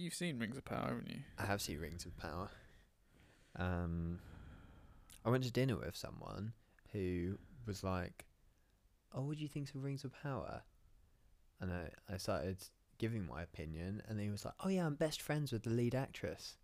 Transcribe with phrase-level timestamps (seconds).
[0.00, 1.20] you've seen Rings of Power, haven't you?
[1.38, 2.50] I have seen Rings of Power.
[3.56, 4.18] Um,
[5.24, 6.52] I went to dinner with someone
[6.92, 8.24] who was like,
[9.14, 10.62] "Oh, what do you think of Rings of Power?"
[11.60, 12.56] And I, I started
[12.98, 15.94] giving my opinion, and he was like, "Oh yeah, I'm best friends with the lead
[15.94, 16.56] actress."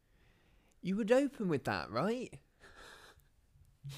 [0.80, 2.32] You would open with that, right?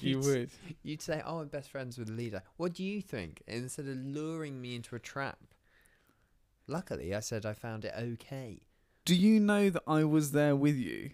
[0.01, 0.51] You would.
[0.83, 3.41] You'd say, "Oh, I'm best friends with the leader." What do you think?
[3.47, 5.39] Instead of luring me into a trap.
[6.67, 8.61] Luckily, I said I found it okay.
[9.09, 11.09] Do you know that I was there with you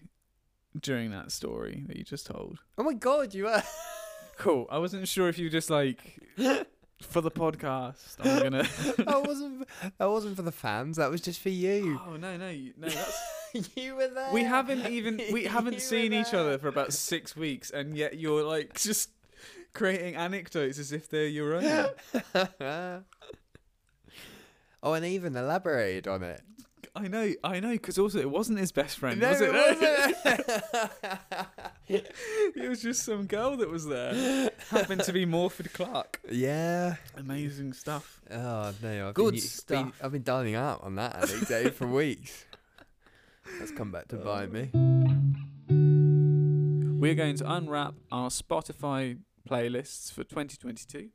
[0.78, 2.58] during that story that you just told?
[2.76, 3.62] Oh my god, you were.
[4.38, 4.66] Cool.
[4.70, 6.20] I wasn't sure if you were just like
[7.00, 8.16] for the podcast.
[8.20, 8.64] I'm gonna.
[8.98, 9.66] that wasn't.
[9.96, 10.98] That wasn't for the fans.
[10.98, 11.98] That was just for you.
[12.06, 12.86] oh no, no, you- no.
[12.88, 14.30] That's you were there.
[14.34, 16.40] we haven't even we You haven't were seen each there.
[16.40, 19.08] other for about six weeks, and yet you're like just
[19.72, 21.86] creating anecdotes as if they're your own.
[24.82, 26.42] oh, and even elaborated on it.
[26.96, 29.50] I know, I know, because also it wasn't his best friend, No, was it?
[29.54, 30.46] it
[31.86, 32.06] wasn't.
[32.56, 34.50] it was just some girl that was there.
[34.70, 36.20] Happened to be Morfydd Clark.
[36.30, 36.96] yeah.
[37.16, 38.20] Amazing stuff.
[38.30, 39.84] Oh no, I've Good been, stuff.
[39.84, 42.44] Been, I've been dialing out on that anecdote for weeks.
[43.58, 44.70] That's come back to bite me.
[46.98, 51.10] We're going to unwrap our Spotify playlists for 2022.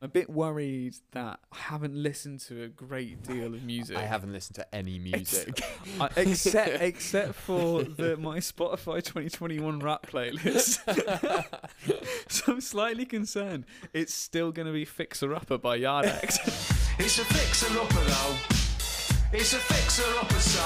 [0.00, 3.96] I'm a bit worried that I haven't listened to a great deal of music.
[3.96, 5.60] I haven't listened to any music.
[6.00, 10.78] I- except except for the my Spotify 2021 rap playlist.
[12.30, 13.66] so I'm slightly concerned.
[13.92, 16.38] It's still going to be Fixer Upper by Yard Act.
[17.00, 18.36] It's a fixer upper though.
[19.36, 20.62] It's a fixer upper so.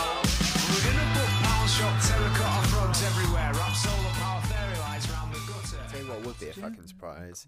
[0.72, 3.50] We're gonna put pound shop terracotta frogs everywhere.
[3.54, 5.78] Wrap solar power fairy lights round the gutter.
[5.90, 7.46] Tell you what would be a fucking surprise.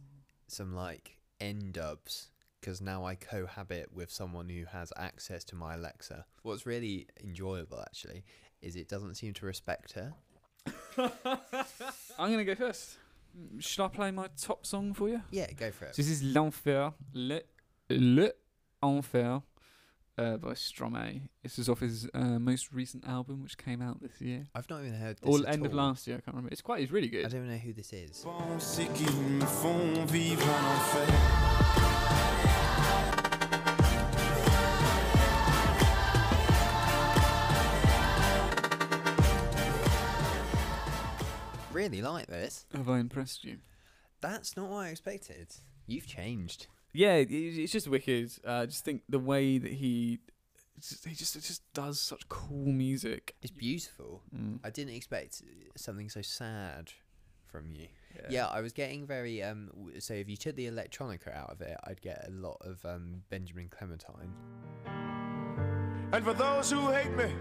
[0.49, 2.31] Some like N dubs.
[2.61, 6.25] Because now I cohabit with someone who has access to my Alexa.
[6.43, 8.25] What's really enjoyable actually
[8.63, 10.15] is it doesn't seem to respect her.
[12.19, 12.97] I'm to go first.
[13.59, 15.21] Should I play my top song for you?
[15.31, 15.97] Yeah, go for it.
[15.97, 17.41] This is L'Enfer, Le,
[17.91, 18.31] Le
[18.83, 19.43] Enfer
[20.19, 21.23] uh, by Stromae.
[21.43, 24.47] This is off his uh, most recent album, which came out this year.
[24.55, 25.29] I've not even heard this.
[25.29, 26.53] Or at end of last year, I can't remember.
[26.53, 27.27] It's quite, it's really good.
[27.27, 28.25] I don't know who this is.
[28.25, 32.05] Pensées qui me font vivre en enfer.
[41.73, 42.67] Really like this.
[42.75, 43.59] Have I impressed you?
[44.21, 45.49] That's not what I expected.
[45.87, 46.69] You've changed.
[46.95, 48.31] Yeah, it's just wicked.
[48.47, 50.21] Uh, I just think the way that he,
[50.81, 53.35] just- he just, just does such cool music.
[53.43, 54.23] It's beautiful.
[54.35, 54.61] Mm.
[54.65, 55.43] I didn't expect
[55.77, 56.93] something so sad
[57.47, 57.89] from you.
[58.31, 59.71] Yeah, I was getting very um.
[59.99, 63.23] So if you took the electronica out of it, I'd get a lot of um
[63.29, 64.33] Benjamin Clementine.
[66.13, 67.33] And for those who hate me,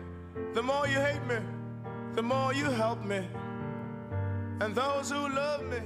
[0.53, 1.38] the more you hate me,
[2.16, 3.22] the more you help me.
[4.62, 5.78] And those who love me,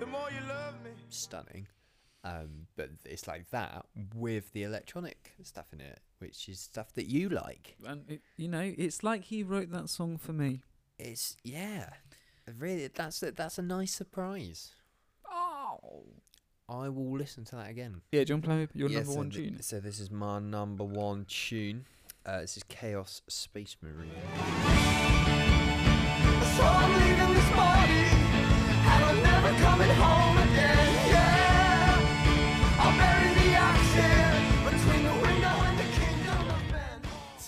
[0.00, 0.90] the more you love me.
[1.10, 1.66] Stunning.
[2.24, 7.06] Um, but it's like that with the electronic stuff in it, which is stuff that
[7.06, 7.76] you like.
[7.86, 10.62] And it, you know, it's like he wrote that song for me.
[10.98, 11.90] It's yeah,
[12.58, 12.88] really.
[12.88, 14.74] That's a, that's a nice surprise.
[15.30, 16.04] Oh.
[16.66, 18.00] I will listen to that again.
[18.10, 19.62] Yeah, do you want to play your Yeah, number so one th- tune?
[19.62, 21.84] So this is my number one tune.
[22.24, 24.10] Uh, this is Chaos Space Marine.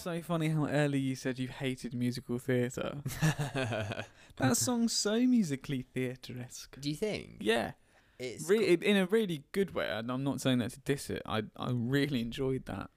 [0.06, 2.98] So funny how early you said you hated musical theatre.
[4.36, 6.80] that song's so musically theatre-esque.
[6.80, 7.38] Do you think?
[7.40, 7.72] Yeah,
[8.16, 9.88] It's re- in a really good way.
[9.90, 11.22] And I'm not saying that to diss it.
[11.26, 12.90] I I really enjoyed that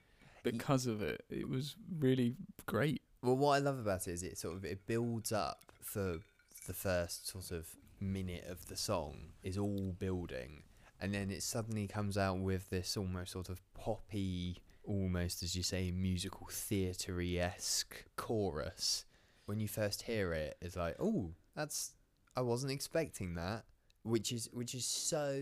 [0.43, 1.25] because of it.
[1.31, 2.35] It was really
[2.67, 3.01] great.
[3.23, 6.19] Well, what I love about it is it sort of it builds up for
[6.67, 10.61] the first sort of minute of the song is all building,
[11.01, 14.57] and then it suddenly comes out with this almost sort of poppy,
[14.89, 19.05] almost as you say, musical theatre esque chorus.
[19.45, 21.93] When you first hear it, it's like, oh, that's
[22.35, 23.65] I wasn't expecting that,
[24.03, 25.39] which is which is so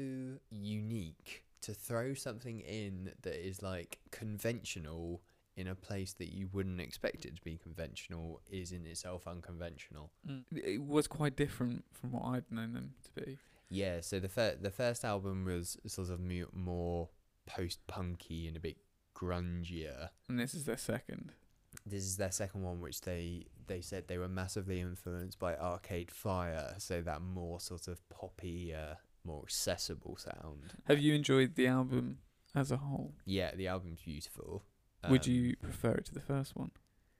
[0.49, 5.21] unique to throw something in that is like conventional
[5.55, 10.11] in a place that you wouldn't expect it to be conventional is in itself unconventional.
[10.29, 10.43] Mm.
[10.55, 13.37] It was quite different from what I'd known them to be.
[13.69, 17.09] Yeah, so the fir- the first album was sort of mu- more
[17.47, 18.77] post punky and a bit
[19.21, 20.09] grungier.
[20.29, 21.31] And this is their second.
[21.85, 26.11] This is their second one, which they they said they were massively influenced by Arcade
[26.11, 30.73] Fire, so that more sort of poppy, uh, more accessible sound.
[30.85, 32.19] Have you enjoyed the album
[32.55, 33.13] as a whole?
[33.25, 34.63] Yeah, the album's beautiful.
[35.09, 36.71] Would Um, you prefer it to the first one?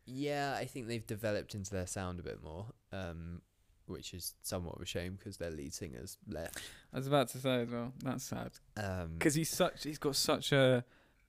[0.06, 3.42] Yeah, I think they've developed into their sound a bit more, um,
[3.86, 6.60] which is somewhat of a shame because their lead singer's left.
[6.94, 7.94] I was about to say as well.
[8.04, 9.84] That's sad Um, because he's such.
[9.84, 10.84] He's got such a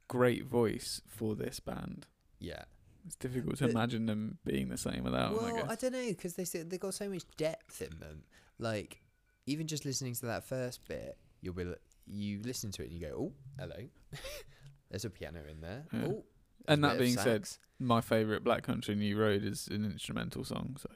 [0.08, 2.06] great voice for this band.
[2.40, 2.64] yeah.
[3.06, 5.38] It's difficult to But- imagine them being the same without him.
[5.38, 5.70] I well, guess.
[5.70, 8.24] I, don't know because they they've got so much depth in them.
[8.58, 9.00] Like
[9.46, 11.74] even just listening to that first bit, you'll be li-
[12.06, 13.88] you listen to it and you go, oh, hello.
[14.90, 15.84] There's a piano in there.
[15.90, 16.04] Yeah.
[16.06, 16.24] Oh,
[16.66, 19.86] and that a bit of being said, my favourite Black Country New Road is an
[19.86, 20.90] instrumental song, so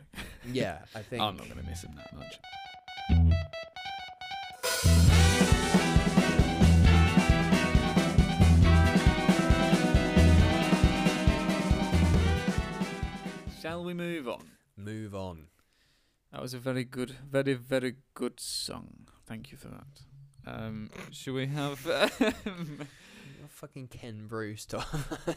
[0.52, 3.52] yeah, I think I'm not going to miss him that much.
[13.62, 14.42] Shall we move on?
[14.76, 15.46] move on.
[16.32, 19.06] That was a very good, very, very good song.
[19.24, 20.00] Thank you for that.
[20.44, 22.10] Um, shall we have um,
[23.38, 24.82] You're fucking Ken Bruce, Tom.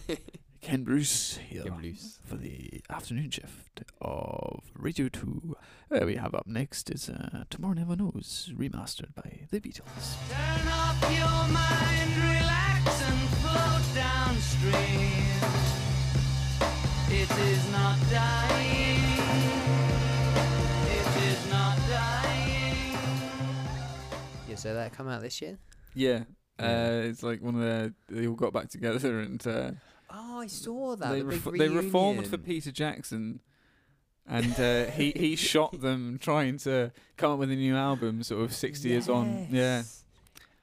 [0.62, 2.19] Ken Bruce here Ken Bruce.
[2.25, 5.56] for the afternoon shift of Radio 2.
[5.92, 10.16] Uh, we have up next is uh, Tomorrow Never Knows, remastered by The Beatles.
[10.31, 15.44] Turn off your mind, relax and float downstream.
[24.48, 25.57] Yeah, so that come out this year.
[25.94, 26.24] Yeah.
[26.60, 26.66] Yeah.
[26.66, 29.72] Uh, it's like one of their, they all got back together and uh,
[30.10, 31.12] Oh, I saw that.
[31.12, 32.38] they, the big they reformed for.
[32.38, 33.42] Peter Jackson.
[34.28, 38.44] And uh, he, he shot them trying to come up with a new album sort
[38.44, 39.48] of 60 years on.
[39.51, 39.78] Yeah.
[39.80, 40.05] Yes.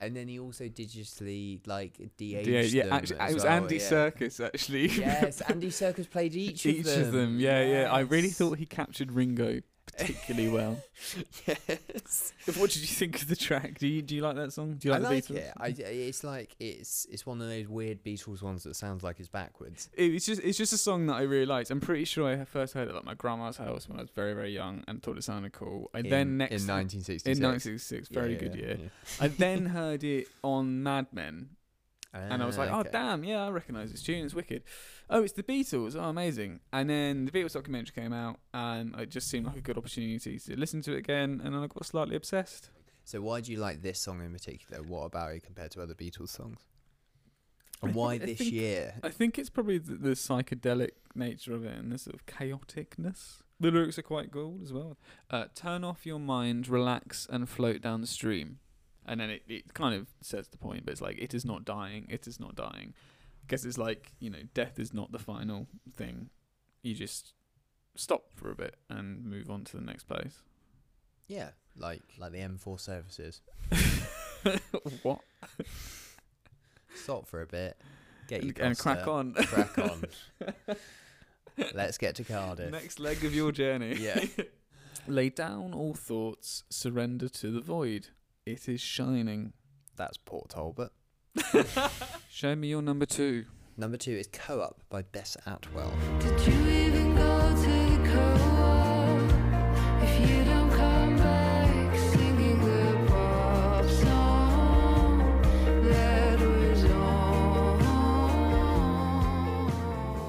[0.03, 3.77] And then he also digitally like de-aged Yeah, yeah, them actually, it was well, Andy
[3.77, 3.81] yeah.
[3.83, 4.89] Serkis actually.
[4.89, 6.93] yes, Andy Serkis played each, each of them.
[7.01, 7.39] Each of them.
[7.39, 7.93] Yeah, yeah.
[7.93, 10.83] I really thought he captured Ringo particularly well.
[11.47, 12.33] yes.
[12.57, 13.79] what did you think of the track?
[13.79, 14.75] Do you do you like that song?
[14.75, 15.39] Do you I like like the Beatles?
[15.39, 15.53] it.
[15.59, 19.29] I, it's like it's it's one of those weird Beatles ones that sounds like it's
[19.29, 19.91] backwards.
[19.95, 21.71] It's just it's just a song that I really liked.
[21.71, 24.35] I'm pretty sure I first heard it at my grandma's house when I was very
[24.35, 25.91] very young and thought it sounded cool.
[25.95, 27.39] I in, then next in 1966.
[27.39, 28.79] in 1966, very yeah, good yeah, year.
[28.81, 29.25] yeah.
[29.25, 31.51] I then heard it on Mad Men,
[32.15, 34.25] and I was like, Ah, oh damn, yeah, I recognise this tune.
[34.25, 34.63] It's wicked.
[35.15, 35.95] Oh, it's the Beatles.
[35.95, 36.61] Oh, amazing.
[36.73, 40.39] And then the Beatles documentary came out, and it just seemed like a good opportunity
[40.39, 42.71] to listen to it again, and then I got slightly obsessed.
[43.05, 44.83] So why do you like this song in particular?
[44.83, 46.61] What about it compared to other Beatles songs?
[47.83, 48.95] And why think- I this think- year?
[49.03, 53.43] I think it's probably the, the psychedelic nature of it and the sort of chaoticness.
[53.61, 54.97] The lyrics are quite cool as well.
[55.31, 58.61] Uh, Turn off your mind, relax, and float down the stream.
[59.05, 61.65] And then it, it kind of says the point, but it's like, it is not
[61.65, 62.95] dying, it is not dying.
[63.43, 65.67] I guess it's like, you know, death is not the final
[65.97, 66.31] thing.
[66.83, 67.35] You just
[67.95, 70.43] stop for a bit and move on to the next place.
[71.27, 73.41] Yeah, like like the M4 services.
[75.03, 75.21] what?
[76.95, 77.81] Stop for a bit,
[78.29, 79.35] get your And, and crack on.
[79.35, 80.05] Crack on.
[81.75, 82.71] Let's get to Cardiff.
[82.71, 83.97] Next leg of your journey.
[83.97, 84.25] Yeah.
[85.07, 88.09] Lay down all thoughts, surrender to the void.
[88.47, 89.53] It is shining.
[89.97, 90.93] That's Port Talbot.
[92.35, 93.45] Show me your number two.
[93.77, 95.93] Number two is Co-op by Bess Atwell.
[96.19, 99.21] Did you even go to co-op?
[100.03, 105.19] If you don't come back singing the pop song
[105.85, 107.79] that was on.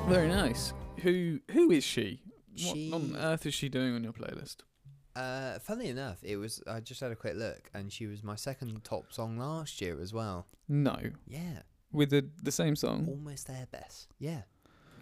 [0.09, 0.73] Very nice.
[1.03, 2.19] Who who is she?
[2.55, 4.57] She- What on earth is she doing on your playlist?
[5.15, 8.36] Uh, funnily enough, it was I just had a quick look, and she was my
[8.36, 10.48] second top song last year as well.
[10.67, 11.62] No, Yeah,
[11.93, 13.05] with the the same song.
[13.07, 14.07] almost there, Bess.
[14.19, 14.41] Yeah,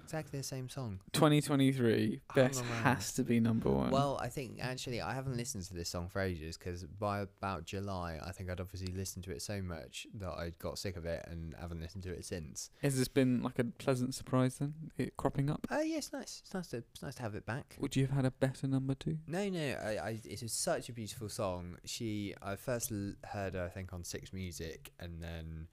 [0.03, 0.99] exactly the same song.
[1.13, 2.21] 2023.
[2.29, 2.83] Hung Best around.
[2.83, 3.89] has to be number one.
[3.91, 7.65] Well, I think actually I haven't listened to this song for ages because by about
[7.65, 11.05] July, I think I'd obviously listened to it so much that I got sick of
[11.05, 12.69] it and haven't listened to it since.
[12.81, 14.73] has this been like a pleasant surprise then?
[14.97, 15.65] It cropping up.
[15.71, 16.41] Oh yeah, it's nice.
[16.45, 17.75] It's nice to it's nice to have it back.
[17.79, 19.17] Would you have had a better number two?
[19.27, 21.77] No, no, I, I, it is such a beautiful song.
[21.85, 25.67] She, I first l- heard her, I think, on Six Music, and then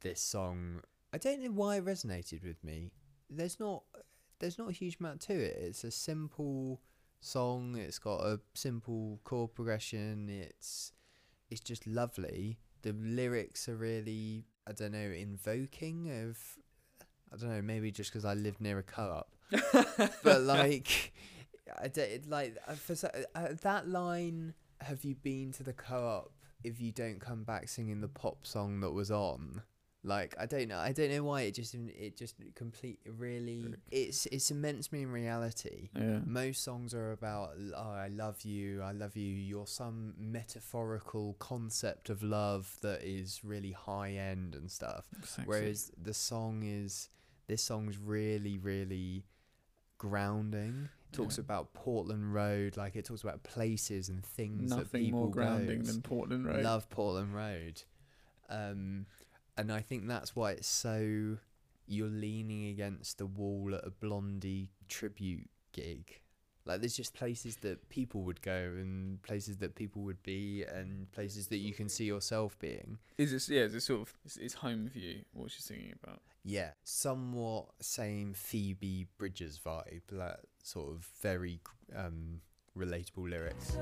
[0.00, 0.80] this song.
[1.12, 2.92] I don't know why it resonated with me.
[3.28, 3.82] There's not,
[4.38, 5.56] there's not a huge amount to it.
[5.60, 6.80] It's a simple
[7.20, 7.76] song.
[7.76, 10.28] It's got a simple chord progression.
[10.28, 10.92] It's,
[11.50, 12.58] it's just lovely.
[12.82, 16.38] The lyrics are really, I don't know, invoking of,
[17.32, 19.28] I don't know, maybe just because I lived near a co-op
[20.22, 21.12] but like,
[21.80, 22.94] I don't, like uh, for
[23.34, 24.54] uh, that line.
[24.80, 26.32] Have you been to the co-op?
[26.62, 29.62] If you don't come back singing the pop song that was on,
[30.02, 34.24] like I don't know, I don't know why it just it just complete really it's
[34.26, 35.90] it cements me in reality.
[35.94, 36.20] Yeah.
[36.24, 39.30] Most songs are about oh I love you, I love you.
[39.34, 45.04] You're some metaphorical concept of love that is really high end and stuff.
[45.44, 47.10] Whereas the song is
[47.46, 49.24] this song's really, really
[49.98, 50.88] grounding.
[51.12, 51.42] It talks Yeah.
[51.42, 56.00] about Portland Road, like it talks about places and things that Nothing more grounding than
[56.00, 56.62] Portland Road.
[56.62, 57.82] Love Portland Road.
[58.48, 59.06] Um,
[59.60, 61.38] and I think that's why it's so.
[61.86, 66.20] You're leaning against the wall at a Blondie tribute gig.
[66.64, 71.10] Like, there's just places that people would go and places that people would be and
[71.10, 72.98] places that you can see yourself being.
[73.18, 74.14] Is this Yeah, is it sort of?
[74.24, 75.22] It's, it's home view.
[75.32, 76.20] What she's singing about.
[76.44, 81.60] Yeah, somewhat same Phoebe Bridgers vibe, that sort of very
[81.96, 82.40] um,
[82.76, 83.76] relatable lyrics.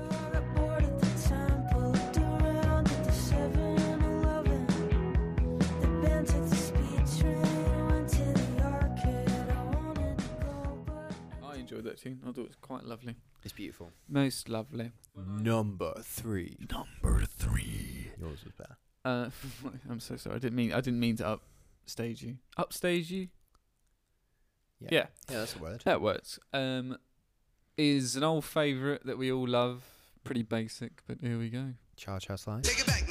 [11.79, 12.19] I enjoyed that tune.
[12.23, 13.15] I thought it was quite lovely.
[13.43, 13.91] It's beautiful.
[14.09, 14.91] Most lovely.
[15.15, 16.57] Number three.
[16.71, 18.11] Number three.
[18.19, 18.75] Yours was better.
[19.05, 19.29] Uh,
[19.89, 20.35] I'm so sorry.
[20.35, 20.73] I didn't mean.
[20.73, 21.39] I didn't mean to
[21.85, 22.37] upstage you.
[22.57, 23.29] Upstage you.
[24.81, 24.87] Yeah.
[24.91, 25.81] Yeah, Yeah, that's a word.
[25.85, 26.37] that works.
[26.53, 26.97] Um,
[27.77, 29.83] is an old favourite that we all love.
[30.25, 31.73] Pretty basic, but here we go.
[31.95, 32.63] Cha Cha Slide.
[32.65, 33.08] Take it back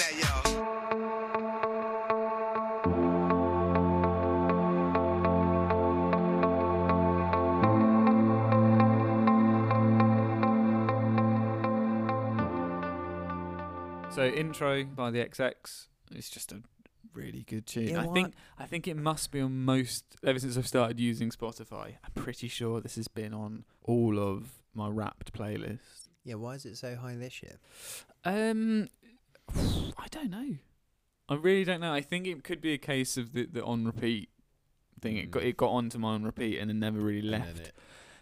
[14.38, 15.86] intro by the XX.
[16.12, 16.62] It's just a
[17.14, 17.88] really good tune.
[17.88, 18.14] Yeah, I what?
[18.14, 21.94] think I think it must be on most ever since I've started using Spotify.
[22.04, 26.08] I'm pretty sure this has been on all of my wrapped playlist.
[26.24, 27.56] Yeah, why is it so high this year?
[28.24, 28.88] Um,
[29.56, 30.56] I don't know.
[31.28, 31.92] I really don't know.
[31.92, 34.30] I think it could be a case of the the on repeat
[35.00, 35.16] thing.
[35.16, 35.46] It got Mm.
[35.46, 37.72] it got onto my on repeat and then never really left.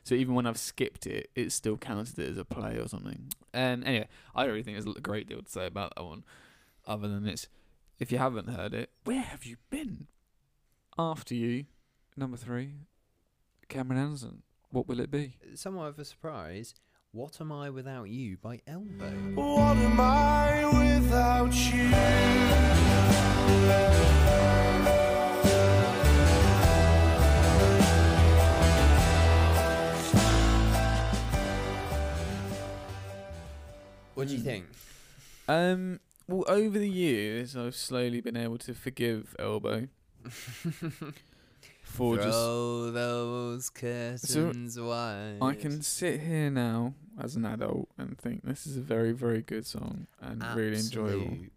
[0.06, 2.78] Then it- So even when I've skipped it, it still counted it as a play
[2.78, 3.32] or something.
[3.54, 6.24] Um, anyway, I don't really think there's a great deal to say about that one,
[6.86, 7.48] other than it's
[7.98, 10.06] if you haven't heard it, where have you been?
[10.98, 11.66] After you,
[12.16, 12.74] number three,
[13.68, 14.42] Cameron Anderson.
[14.70, 15.38] What will it be?
[15.54, 16.74] Somewhat of a surprise.
[17.12, 19.10] What Am I Without You by Elbow.
[19.34, 21.90] What am I without you?
[34.26, 34.44] What do you Mm.
[34.44, 34.66] think?
[35.48, 39.88] Um, well, over the years, I've slowly been able to forgive Elbow
[41.82, 42.28] for just.
[42.28, 45.38] Throw those curtains wide.
[45.40, 49.42] I can sit here now as an adult and think this is a very, very
[49.42, 51.22] good song and really enjoyable.
[51.26, 51.52] Absolute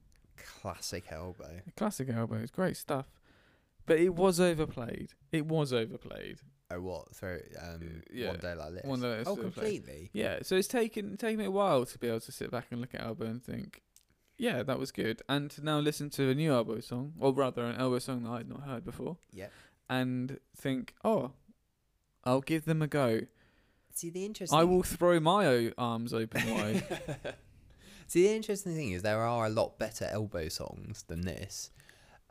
[0.61, 1.61] Classic Elbow.
[1.75, 3.05] Classic Elbow, it's great stuff.
[3.85, 5.13] But it was overplayed.
[5.31, 6.39] It was overplayed.
[6.71, 7.15] Oh, what?
[7.15, 8.83] Throw um, yeah, One Day Like This.
[8.85, 9.53] One Day Like This oh, is overplayed.
[9.83, 10.09] completely.
[10.13, 12.79] Yeah, so it's taken taken me a while to be able to sit back and
[12.79, 13.81] look at Elbow and think,
[14.38, 15.21] yeah, that was good.
[15.27, 18.29] And to now listen to a new Elbow song, or rather an Elbow song that
[18.29, 19.51] I'd not heard before, Yep.
[19.89, 21.31] and think, oh,
[22.23, 23.21] I'll give them a go.
[23.93, 26.83] See, the interesting I will throw my o- arms open wide.
[28.07, 31.71] See, the interesting thing is there are a lot better elbow songs than this.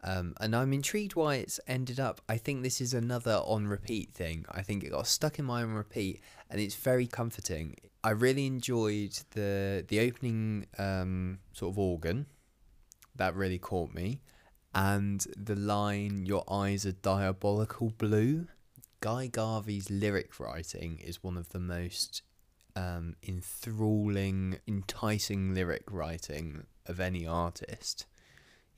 [0.04, 2.20] Um, and I'm intrigued why it's ended up.
[2.28, 4.44] I think this is another on repeat thing.
[4.50, 7.74] I think it got stuck in my on repeat, and it's very comforting.
[8.04, 12.26] I really enjoyed the the opening um, sort of organ.
[13.16, 14.20] That really caught me,
[14.72, 18.46] and the line "Your eyes are diabolical blue."
[19.00, 22.22] Guy Garvey's lyric writing is one of the most
[22.74, 28.06] um, enthralling, enticing lyric writing of any artist.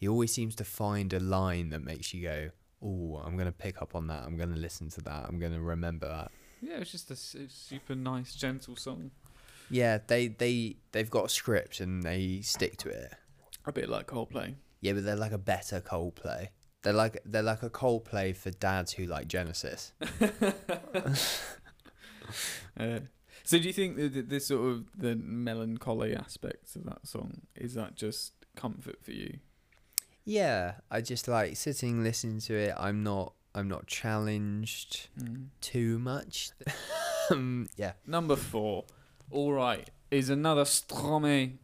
[0.01, 2.51] He always seems to find a line that makes you go,
[2.83, 4.25] "Oh, I'm gonna pick up on that.
[4.25, 5.27] I'm gonna listen to that.
[5.29, 9.11] I'm gonna remember that." yeah, it's just a super nice, gentle song.
[9.71, 13.13] Yeah, they they they've got a script and they stick to it.
[13.67, 14.55] A bit like Coldplay.
[14.81, 16.49] Yeah, but they're like a better Coldplay.
[16.83, 19.93] They're like they're like a Coldplay for dads who like Genesis.
[22.79, 23.01] Uh,
[23.43, 27.75] so do you think that this sort of the melancholy aspect of that song is
[27.75, 29.39] that just comfort for you?
[30.31, 32.75] Yeah, I just like sitting listening to it.
[32.77, 35.09] I'm not I'm not challenged
[35.61, 36.53] too much.
[37.33, 37.95] um, yeah.
[38.07, 38.85] Number four,
[39.33, 41.57] all right, is another Stromae.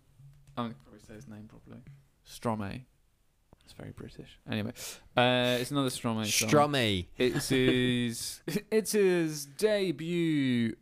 [0.57, 1.81] I'm gonna probably say his name properly.
[2.29, 2.83] Stromae.
[3.65, 4.41] It's very British.
[4.51, 4.73] Anyway,
[5.17, 6.25] uh, it's another Stromae.
[6.25, 7.07] Stromae.
[7.17, 8.41] It's his.
[8.73, 10.75] it's his debut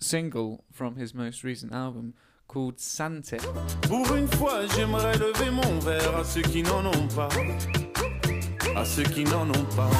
[0.00, 2.14] single from his most recent album
[2.52, 3.34] called Sante.
[3.88, 7.28] Pour une fois, j'aimerais lever mon verre à ceux qui n'en ont pas.
[8.76, 9.90] À ceux qui n'en ont pas.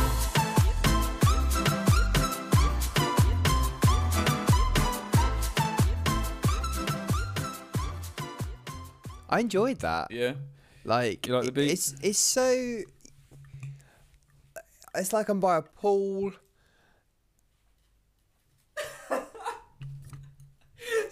[9.30, 10.08] I enjoyed that.
[10.10, 10.34] Yeah.
[10.84, 11.70] Like, You like the beat?
[11.70, 12.82] It's it's so.
[14.94, 16.32] It's like I'm by a pool.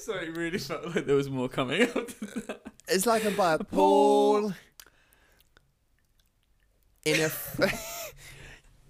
[0.00, 2.11] Sorry, it really felt like there was more coming up.
[2.88, 4.54] It's like I'm by a pool
[7.04, 7.30] in a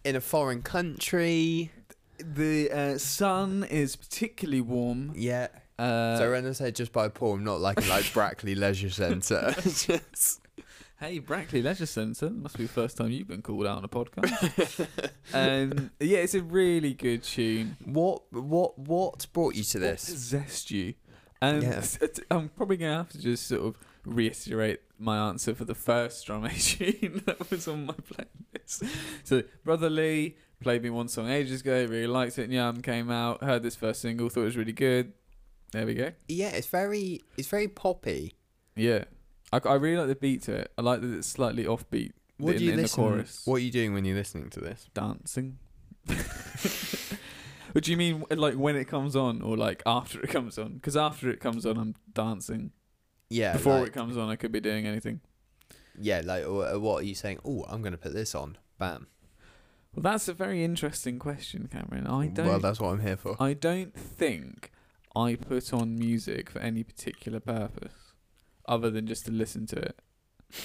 [0.05, 1.73] in a foreign country.
[2.19, 5.13] The uh, sun is particularly warm.
[5.17, 5.49] Yeah.
[5.79, 8.91] Uh, so when I say just by a pool, I'm not like like Brackley Leisure
[8.91, 9.55] Centre.
[9.63, 10.41] Just-
[11.01, 12.29] Hey, Brackley Leisure Centre.
[12.29, 14.87] Must be the first time you've been called out on a podcast.
[15.35, 17.77] um, yeah, it's a really good tune.
[17.87, 20.05] what what what brought you to What this?
[20.11, 20.95] possessed you?
[21.41, 21.69] And Yeah.
[21.79, 25.65] s- t- I'm probably going to have to just sort of reiterate my answer for
[25.65, 28.87] the first drum tune that was on my playlist.
[29.25, 32.51] So, Brother Lee played me one song ages ago, really liked it.
[32.51, 35.15] Yum came out, heard this first single, thought it was really good.
[35.73, 36.13] There we go.
[36.29, 38.35] Yeah, it's very it's very poppy.
[38.77, 39.05] Yeah.
[39.53, 40.73] I, I really like the beat to it.
[40.79, 43.03] I like that it's slightly offbeat What in, do you in the listen?
[43.03, 43.43] chorus.
[43.45, 44.87] What are you doing when you're listening to this?
[44.95, 45.59] dancing.
[47.73, 50.75] But do you mean like when it comes on or like after it comes on?
[50.75, 52.73] Because after it comes on, I'm dancing.
[53.29, 55.21] Yeah, Before like, it comes on, I could be doing anything.
[55.97, 57.39] yeah, like what are you saying?
[57.45, 58.59] Oh, I'm going to put this on.
[58.79, 59.07] Bam.
[59.95, 62.09] Well, that's a very interesting question, Cameron.
[62.09, 62.47] I don't.
[62.47, 63.37] Well, that's what I'm here for.
[63.39, 64.73] I don't think
[65.15, 68.10] I put on music for any particular purpose,
[68.67, 69.99] other than just to listen to it.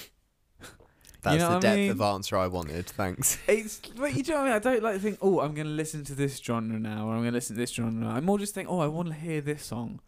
[1.22, 1.90] That's know the what I depth mean?
[1.90, 2.86] of answer I wanted.
[2.86, 3.38] Thanks.
[3.48, 4.52] It's but you know what I mean.
[4.52, 7.12] I don't like to think, oh, I'm going to listen to this genre now, or
[7.14, 7.92] I'm going to listen to this genre.
[7.92, 8.10] Now.
[8.10, 10.00] I more just think, oh, I want to hear this song,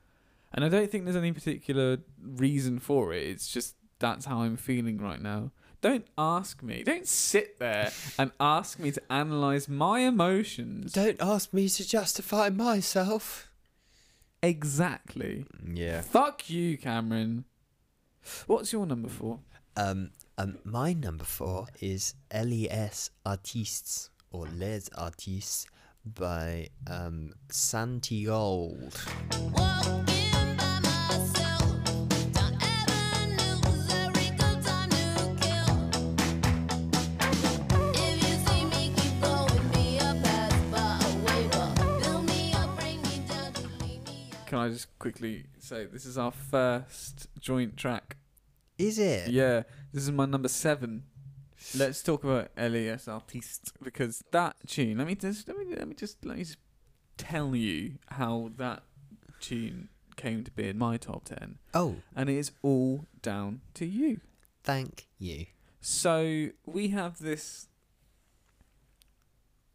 [0.53, 3.25] and I don't think there's any particular reason for it.
[3.25, 5.51] It's just that's how I'm feeling right now.
[5.81, 6.83] Don't ask me.
[6.83, 10.93] Don't sit there and ask me to analyze my emotions.
[10.93, 13.51] Don't ask me to justify myself.
[14.43, 15.47] Exactly.
[15.73, 16.01] Yeah.
[16.03, 17.45] Fuck you, Cameron.
[18.47, 19.41] What's your number four?
[19.77, 25.67] Um, um, my number four is Les Artistes or Les Artistes
[26.05, 28.95] by um Santigold.
[44.49, 48.17] Can I just quickly say this is our first joint track
[48.79, 49.29] Is it?
[49.31, 51.03] Yeah, this is my number seven.
[51.77, 54.97] Let's talk about Les Artistes because that tune.
[54.97, 56.57] Let me just let me let me just let me just
[57.19, 58.85] tell you how that
[59.39, 63.85] tune came to be in my top ten, Oh, and it is all down to
[63.85, 64.21] you.
[64.65, 65.45] thank you.
[65.81, 67.69] So we have this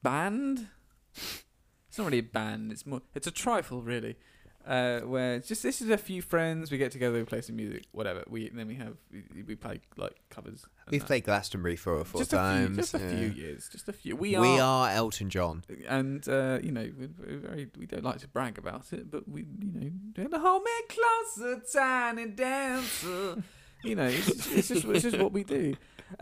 [0.02, 0.68] band.
[1.16, 2.72] It's not really a band.
[2.72, 3.02] It's more.
[3.14, 4.16] It's a trifle, really.
[4.66, 6.72] Uh, where it's just this is a few friends.
[6.72, 8.24] We get together, we play some music, whatever.
[8.30, 10.66] We then we have we, we play like covers.
[10.90, 11.08] We've that.
[11.08, 12.70] played Glastonbury four or four just times.
[12.70, 14.16] A few, just a few years, just a few.
[14.16, 15.64] We, We, are, are Elton John.
[15.90, 17.68] and uh, you know, we're, we're very.
[17.78, 21.62] We don't like to brag about it, but we, you know, doing the me closer,
[21.74, 23.44] tiny dancer.
[23.84, 25.76] you know, it's, just- it's just it's just what we do.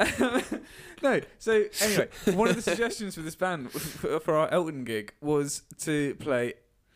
[1.04, 5.64] no, so anyway, one of the suggestions for this band for our Elton gig was
[5.80, 6.54] to play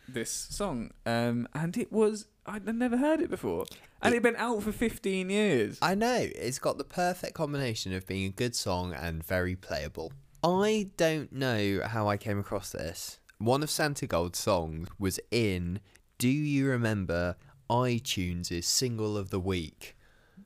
[0.08, 3.66] this song, um, and it was I'd never heard it before,
[4.02, 5.78] and It- it'd been out for fifteen years.
[5.82, 10.12] I know it's got the perfect combination of being a good song and very playable.
[10.44, 13.18] I don't know how I came across this.
[13.38, 15.80] One of Santigold's songs was in
[16.18, 17.36] Do You Remember
[17.68, 19.96] iTunes' single of the week?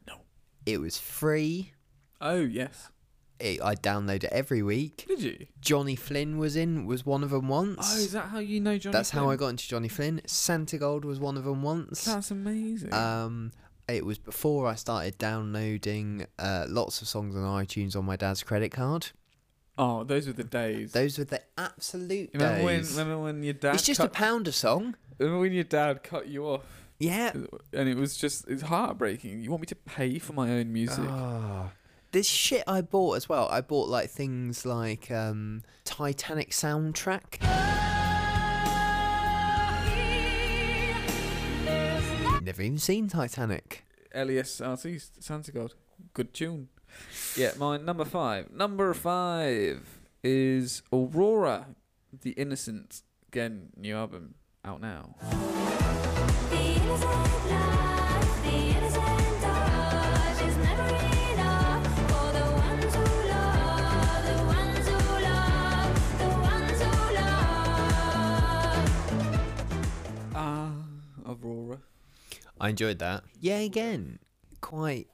[0.07, 0.23] No.
[0.67, 1.73] It was free.
[2.21, 2.89] Oh yes,
[3.41, 5.05] It, I download it every week.
[5.09, 5.47] did you?
[5.61, 7.79] Johnny Flynn was in, was one of them once.
[7.95, 8.93] Oh, is that how you know Johnny?
[8.93, 10.21] That's how I got into Johnny Flynn.
[10.27, 12.05] Santigold was one of them once.
[12.05, 12.93] That's amazing.
[12.95, 13.53] Um,
[13.89, 18.43] it was before I started downloading uh, lots of songs on iTunes on my dad's
[18.43, 19.09] credit card.
[19.79, 20.93] oh, those were the days.
[20.93, 22.85] Those were the absolute remember when?
[22.85, 23.75] Remember when your dad?
[23.75, 24.97] it's just a pound a song.
[25.19, 26.63] Remember when your dad cut you off,
[26.99, 27.33] Yeah.
[27.73, 29.43] and it was just it's heartbreaking.
[29.43, 31.05] You want me to pay for my own music?
[31.09, 31.73] Ah.
[32.13, 33.47] This shit I bought as well.
[33.53, 37.41] I bought like things like um, Titanic soundtrack.
[42.43, 43.85] Never even seen Titanic.
[44.13, 45.75] Elias Artiste, Santigold,
[46.13, 46.69] good tune.
[47.37, 48.51] Yeah, my number five.
[48.51, 51.67] Number five is Aurora,
[52.23, 53.03] the Innocent.
[53.29, 55.15] Again, new album out now.
[55.21, 59.20] The innocent life, the innocent
[71.31, 71.79] Aurora.
[72.61, 73.25] I enjoyed that.
[73.41, 74.19] Yeah, again,
[74.61, 75.07] quite,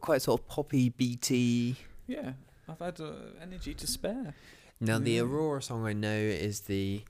[0.00, 1.76] quite sort of poppy, beaty.
[2.06, 2.32] Yeah,
[2.68, 4.34] I've had uh, energy to spare.
[4.80, 7.02] Now the Aurora song I know is the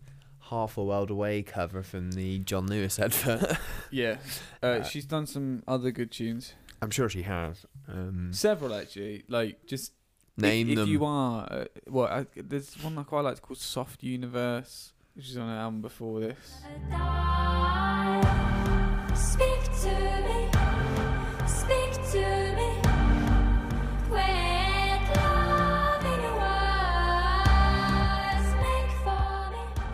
[0.50, 3.58] Half a World Away cover from the John Lewis advert.
[3.90, 4.18] Yeah,
[4.62, 6.54] uh, Uh, she's done some other good tunes.
[6.82, 7.64] I'm sure she has.
[7.88, 9.24] Um, Several actually.
[9.28, 9.92] Like just
[10.36, 10.88] if- name if, them.
[10.88, 11.48] you are.
[11.50, 15.56] Uh, well, I, there's one I quite like called Soft Universe, which is on an
[15.58, 16.60] album before this.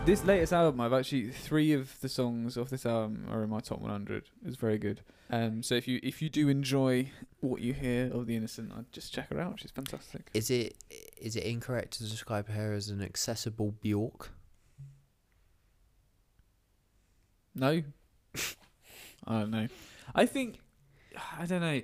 [0.05, 3.61] This latest album, I've actually three of the songs off this album are in my
[3.61, 4.25] top 100.
[4.45, 5.01] It's very good.
[5.31, 8.91] Um, so if you if you do enjoy what you hear of the Innocent, I'd
[8.91, 9.61] just check her out.
[9.61, 10.29] She's fantastic.
[10.35, 10.75] Is it
[11.17, 14.33] is it incorrect to describe her as an accessible Bjork?
[17.55, 17.83] No,
[19.27, 19.69] I don't know.
[20.15, 20.59] I think
[21.39, 21.83] I don't know.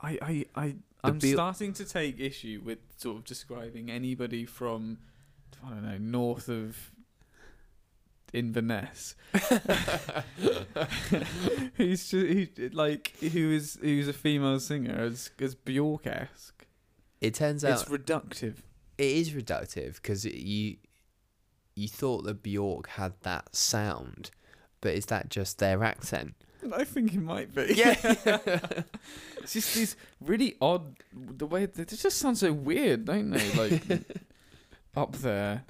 [0.00, 0.74] I I I
[1.04, 4.98] I'm Beo- starting to take issue with sort of describing anybody from
[5.64, 6.92] I don't know north of
[8.32, 9.14] Inverness
[11.76, 16.66] who's just, who, like who is who's a female singer as as Bjork esque.
[17.20, 18.56] It turns out It's reductive.
[18.98, 20.76] it is reductive because you
[21.74, 24.30] you thought that Bjork had that sound,
[24.80, 26.34] but is that just their accent?
[26.74, 27.74] I think it might be.
[27.74, 27.94] Yeah.
[28.02, 33.50] it's just these really odd the way they, they just sound so weird, don't they?
[33.54, 34.00] Like
[34.96, 35.64] up there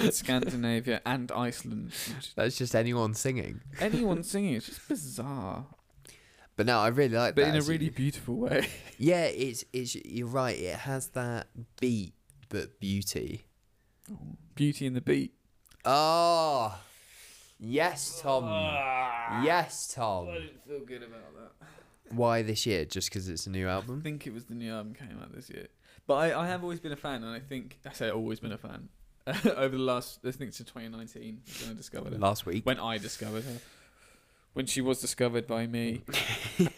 [0.00, 1.92] in Scandinavia and Iceland.
[2.34, 3.60] That's just anyone singing.
[3.80, 5.66] Anyone singing, it's just bizarre.
[6.56, 7.54] But no, I really like But that.
[7.54, 8.66] in a really beautiful way.
[8.98, 10.58] yeah, it's it's you're right.
[10.58, 11.48] It has that
[11.80, 12.14] beat
[12.48, 13.46] but beauty.
[14.54, 15.32] Beauty and the Beat.
[15.84, 16.78] Oh,
[17.62, 18.44] yes, Tom.
[18.46, 19.42] Ah.
[19.42, 20.28] Yes, Tom.
[20.28, 21.68] I didn't feel good about that.
[22.14, 22.84] Why this year?
[22.84, 23.72] Just because it's a new album?
[23.72, 24.02] I album?
[24.02, 25.68] think it was the new album came out this year.
[26.06, 28.52] But I, I have always been a fan, and I think I say always been
[28.52, 28.88] a fan.
[29.56, 32.18] Over the last, I think it's 2019 when I discovered her.
[32.18, 32.66] Last week.
[32.66, 33.58] When I discovered her.
[34.54, 36.02] When she was discovered by me.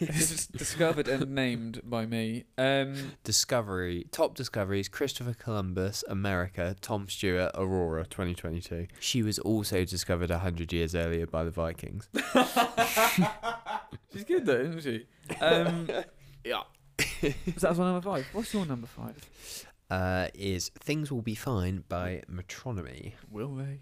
[0.51, 2.45] discovered and named by me.
[2.57, 8.87] Um, Discovery, top discoveries Christopher Columbus, America, Tom Stewart, Aurora 2022.
[8.99, 12.07] She was also discovered 100 years earlier by the Vikings.
[14.13, 15.05] she's good though, isn't she?
[15.41, 15.89] Um,
[16.45, 16.61] yeah.
[17.21, 18.25] That was my number five.
[18.31, 19.17] What's your number five?
[19.89, 23.13] Uh, is Things Will Be Fine by Metronomy.
[23.29, 23.79] Will they?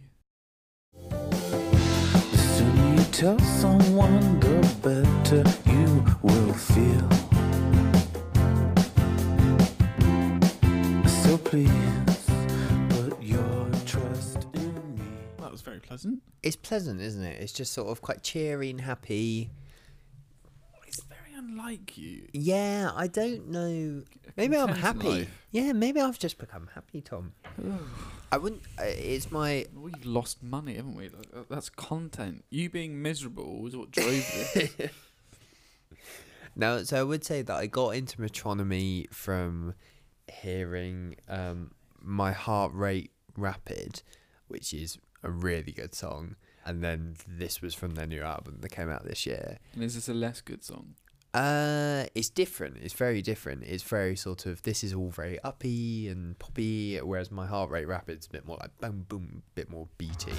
[3.13, 7.09] The sooner you tell someone, the better you will feel.
[11.23, 11.69] So please
[12.89, 15.05] put your trust in me.
[15.39, 16.21] That was very pleasant.
[16.41, 17.39] It's pleasant, isn't it?
[17.41, 19.51] It's just sort of quite cheery and happy.
[20.87, 22.27] It's very unlike you.
[22.33, 24.03] Yeah, I don't know.
[24.35, 25.07] Maybe I'm Content happy.
[25.09, 25.45] life.
[25.51, 27.33] Yeah, maybe I've just become happy, Tom.
[28.33, 28.63] I wouldn't.
[28.79, 29.67] Uh, it's my.
[29.75, 31.09] We've lost money, haven't we?
[31.09, 32.43] Like, uh, That's content.
[32.49, 34.71] You being miserable was what drove this.
[36.55, 39.73] No, so I would say that I got into metronomy from
[40.31, 44.03] hearing um, my heart rate rapid,
[44.49, 48.69] which is a really good song, and then this was from their new album that
[48.69, 49.57] came out this year.
[49.73, 50.93] and is this a less good song?
[51.33, 52.77] Uh, it's different.
[52.83, 53.63] It's very different.
[53.63, 57.87] It's very sort of this is all very uppy and poppy, whereas my heart rate
[57.87, 60.31] rapid's a bit more like boom boom, bit more beaty.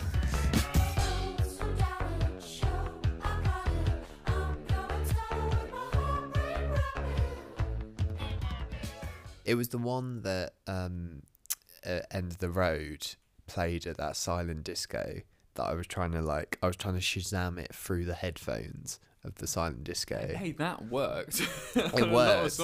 [9.45, 11.23] It was the one that um,
[11.85, 15.21] uh, End of the Road played at that silent disco
[15.57, 16.57] that I was trying to like.
[16.63, 20.35] I was trying to Shazam it through the headphones of the silent disco.
[20.37, 21.41] Hey, that worked.
[21.77, 22.61] It worked.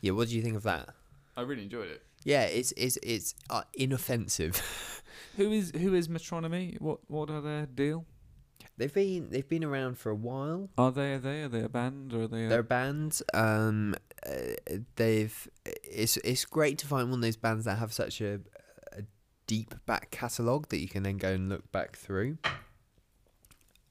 [0.00, 0.90] Yeah, what do you think of that?
[1.36, 2.02] I really enjoyed it.
[2.24, 5.02] Yeah, it's it's it's uh, inoffensive.
[5.36, 6.80] Who is who is Metronomy?
[6.80, 8.06] What what are their deal?
[8.76, 10.70] they've been they've been around for a while.
[10.76, 12.46] Are they are they are they a band or are they?
[12.46, 13.20] A, They're a band.
[13.32, 13.94] Um,
[14.26, 14.32] uh,
[14.96, 18.40] they've it's it's great to find one of those bands that have such a,
[18.92, 19.02] a
[19.46, 22.38] deep back catalogue that you can then go and look back through.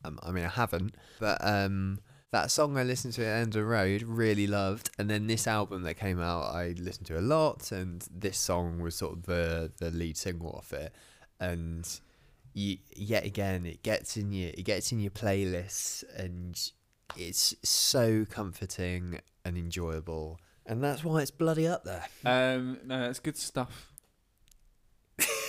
[0.05, 1.99] Um, I mean, I haven't, but um,
[2.33, 5.83] that song I listened to at End of Road really loved, and then this album
[5.83, 9.71] that came out I listened to a lot, and this song was sort of the
[9.77, 10.93] the lead single off it,
[11.39, 11.87] and
[12.53, 16.59] you, yet again it gets in your it gets in your playlists and
[17.15, 20.39] it's so comforting and enjoyable.
[20.65, 22.05] And that's why it's bloody up there.
[22.25, 23.92] Um, no, it's good stuff.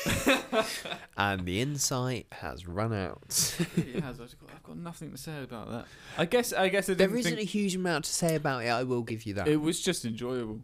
[1.17, 4.21] and the insight has run out it has.
[4.21, 5.87] I've got, I've got nothing to say about that.
[6.19, 8.83] I guess I guess I there think a huge amount to say about it i
[8.83, 10.61] will give you that it was just enjoyable.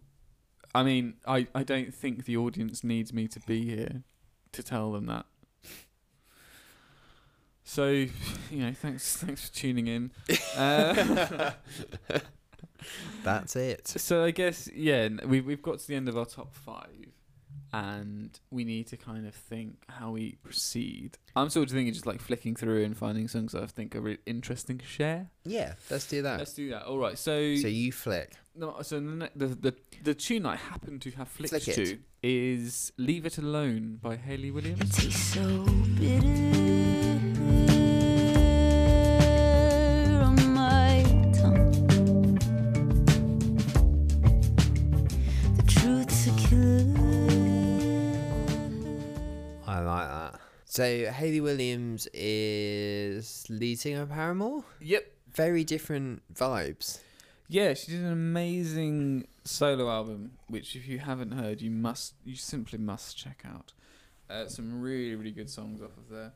[0.75, 4.05] I mean, I, I don't think the audience needs me to be here
[4.53, 5.27] to tell them that.
[7.65, 8.11] So, you
[8.51, 10.11] know, thanks thanks for tuning in.
[10.57, 11.53] Uh,
[13.23, 13.87] That's it.
[13.87, 17.13] so I guess yeah, we've we've got to the end of our top five,
[17.73, 21.19] and we need to kind of think how we proceed.
[21.37, 24.01] I'm sort of thinking just like flicking through and finding songs that I think are
[24.01, 25.31] really interesting to share.
[25.45, 26.39] Yeah, let's do that.
[26.39, 26.83] Let's do that.
[26.85, 27.19] All right.
[27.19, 28.33] So, So you flick.
[28.55, 31.75] no, so the, the the the tune I happen to have flicked Flick it.
[31.87, 34.91] to is "Leave It Alone" by Hayley Williams.
[34.97, 35.65] tastes so
[35.99, 36.60] bitter
[50.81, 54.65] So Hayley Williams is lead singer of Paramore.
[54.81, 55.13] Yep.
[55.31, 57.01] Very different vibes.
[57.49, 62.35] Yeah, she did an amazing solo album, which if you haven't heard, you must, you
[62.35, 63.75] simply must check out.
[64.31, 66.33] Uh, some really, really good songs off of there.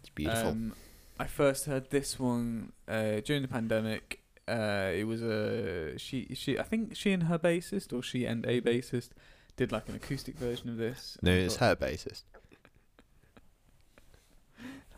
[0.00, 0.48] It's beautiful.
[0.48, 0.74] Um,
[1.18, 4.20] I first heard this one uh, during the pandemic.
[4.48, 6.58] Uh, it was a she, she.
[6.58, 9.10] I think she and her bassist, or she and a bassist,
[9.58, 11.18] did like an acoustic version of this.
[11.20, 12.22] no, it's her bassist.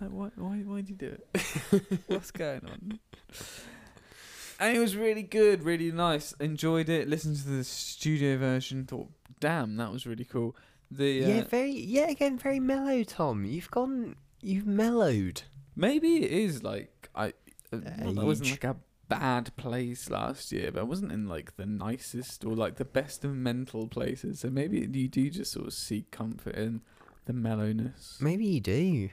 [0.04, 2.02] Like, why, why, why'd you do it?
[2.06, 2.98] What's going on?
[4.60, 6.32] And it was really good, really nice.
[6.34, 7.08] Enjoyed it.
[7.08, 8.84] Listened to the studio version.
[8.84, 10.56] Thought, damn, that was really cool.
[10.90, 11.72] The uh, Yeah, very.
[11.72, 13.44] Yeah, again, very mellow, Tom.
[13.44, 14.16] You've gone.
[14.40, 15.42] You've mellowed.
[15.74, 17.32] maybe it is like I.
[17.72, 17.78] Uh,
[18.12, 18.76] not I wasn't like a
[19.08, 23.24] bad place last year, but I wasn't in like the nicest or like the best
[23.24, 24.40] of mental places.
[24.40, 26.82] So maybe you do just sort of seek comfort in
[27.24, 28.18] the mellowness.
[28.20, 29.08] Maybe you do.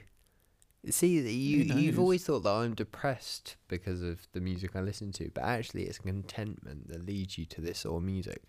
[0.90, 5.30] See, you, you've always thought that I'm depressed because of the music I listen to,
[5.32, 8.42] but actually, it's contentment that leads you to this sort of music.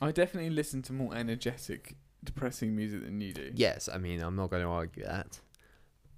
[0.00, 3.52] I definitely listen to more energetic, depressing music than you do.
[3.54, 5.40] Yes, I mean I'm not going to argue that,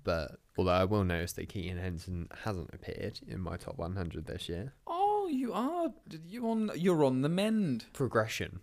[0.04, 4.48] but although I will notice that Keaton Henson hasn't appeared in my top 100 this
[4.48, 4.74] year.
[4.86, 5.88] Oh, you are
[6.26, 7.86] you on you're on the mend.
[7.92, 8.60] Progression.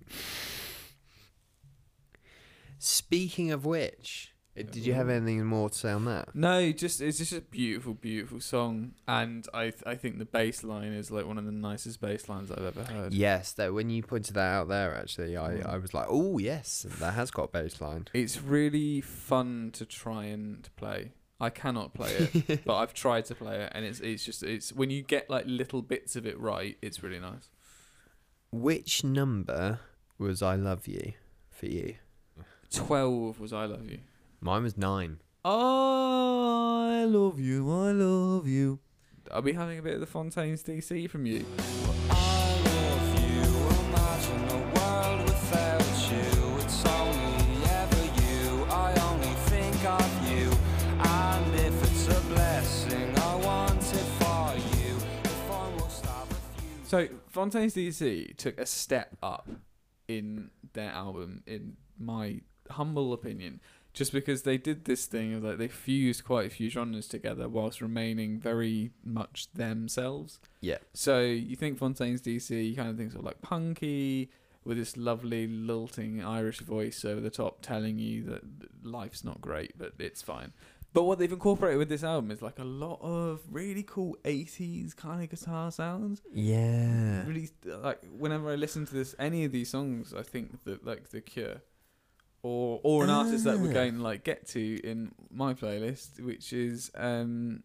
[2.79, 6.33] Speaking of which, did you have anything more to say on that?
[6.35, 10.63] No, just it's just a beautiful, beautiful song, and I th- I think the bass
[10.63, 13.13] line is like one of the nicest bass lines I've ever heard.
[13.13, 15.65] Yes, that when you pointed that out there, actually, I, Mm.
[15.65, 18.07] I was like, oh yes, that has got bass line.
[18.13, 21.11] It's really fun to try and play.
[21.39, 24.73] I cannot play it, but I've tried to play it, and it's it's just it's
[24.73, 27.49] when you get like little bits of it right, it's really nice.
[28.51, 29.79] Which number
[30.17, 31.13] was "I Love You"
[31.51, 31.95] for you?
[32.71, 33.99] Twelve was I love you.
[34.39, 35.19] Mine was nine.
[35.43, 38.79] I love you, I love you.
[39.31, 41.43] I'll be having a bit of the Fontaines DC from you.
[42.09, 43.41] I love you.
[43.89, 46.57] Imagine a world without you.
[46.63, 48.65] It's only ever you.
[48.69, 50.51] I only think of you.
[50.99, 54.95] And if it's a blessing, I want it for you.
[55.23, 56.85] If I must have a few.
[56.85, 59.49] So Fontaines DC took a step up
[60.07, 63.61] in their album, in my humble opinion,
[63.97, 67.49] just because they did this thing of like they fused quite a few genres together
[67.49, 70.39] whilst remaining very much themselves.
[70.61, 70.77] Yeah.
[70.93, 74.29] So you think Fontaines DC, you kind of think sort of like punky
[74.63, 78.43] with this lovely lilting Irish voice over the top, telling you that
[78.83, 80.53] life's not great, but it's fine.
[80.93, 84.95] But what they've incorporated with this album is like a lot of really cool 80s
[84.95, 87.25] kind of guitar sounds Yeah.
[87.25, 91.09] really like whenever I listen to this any of these songs I think that like
[91.09, 91.61] The Cure
[92.47, 93.81] or or an artist that we're Ah.
[93.81, 97.63] going to like get to in my playlist which is um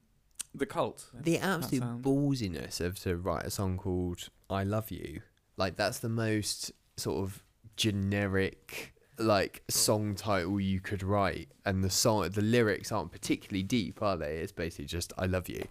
[0.55, 5.23] The Cult The absolute ballsiness of to write a song called "I Love You,"
[5.57, 7.43] like that's the most sort of
[7.77, 14.03] generic like song title you could write, and the song, the lyrics aren't particularly deep,
[14.03, 14.39] are they?
[14.39, 15.65] It's basically just "I love you."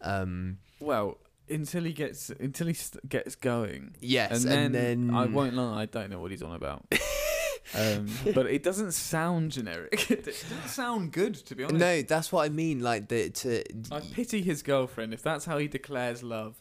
[0.00, 5.16] Um, well until he gets until he st- gets going yes, and, and then, then,
[5.16, 6.84] I won't lie I don't know what he's on about
[7.76, 12.32] um but it doesn't sound generic it doesn't sound good to be honest No, that's
[12.32, 12.80] what I mean.
[12.80, 16.56] Like the to I pity his girlfriend if that's how he declares love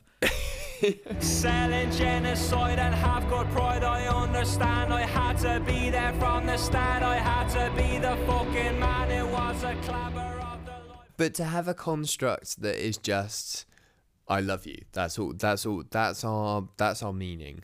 [1.20, 4.94] Selling genocide and have got pride, I understand.
[4.94, 7.04] I had to be there from the start.
[7.04, 9.12] I had to be the fucking man.
[9.12, 11.08] It was a clabber of the life.
[11.18, 13.66] But to have a construct that is just
[14.28, 14.84] I love you.
[14.94, 17.64] That's all that's all that's our that's our meaning.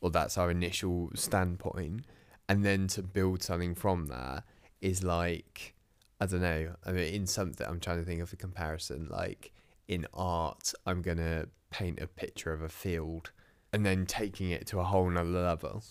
[0.00, 2.04] Or that's our initial standpoint.
[2.48, 4.44] And then to build something from that
[4.80, 5.74] is like
[6.20, 6.74] I don't know.
[6.84, 9.08] I mean in something I'm trying to think of a comparison.
[9.10, 9.52] Like
[9.86, 13.30] in art, I'm gonna paint a picture of a field
[13.72, 15.82] and then taking it to a whole nother level.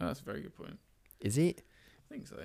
[0.00, 0.78] Oh, that's a very good point
[1.20, 1.62] Is it?
[2.10, 2.36] I think so.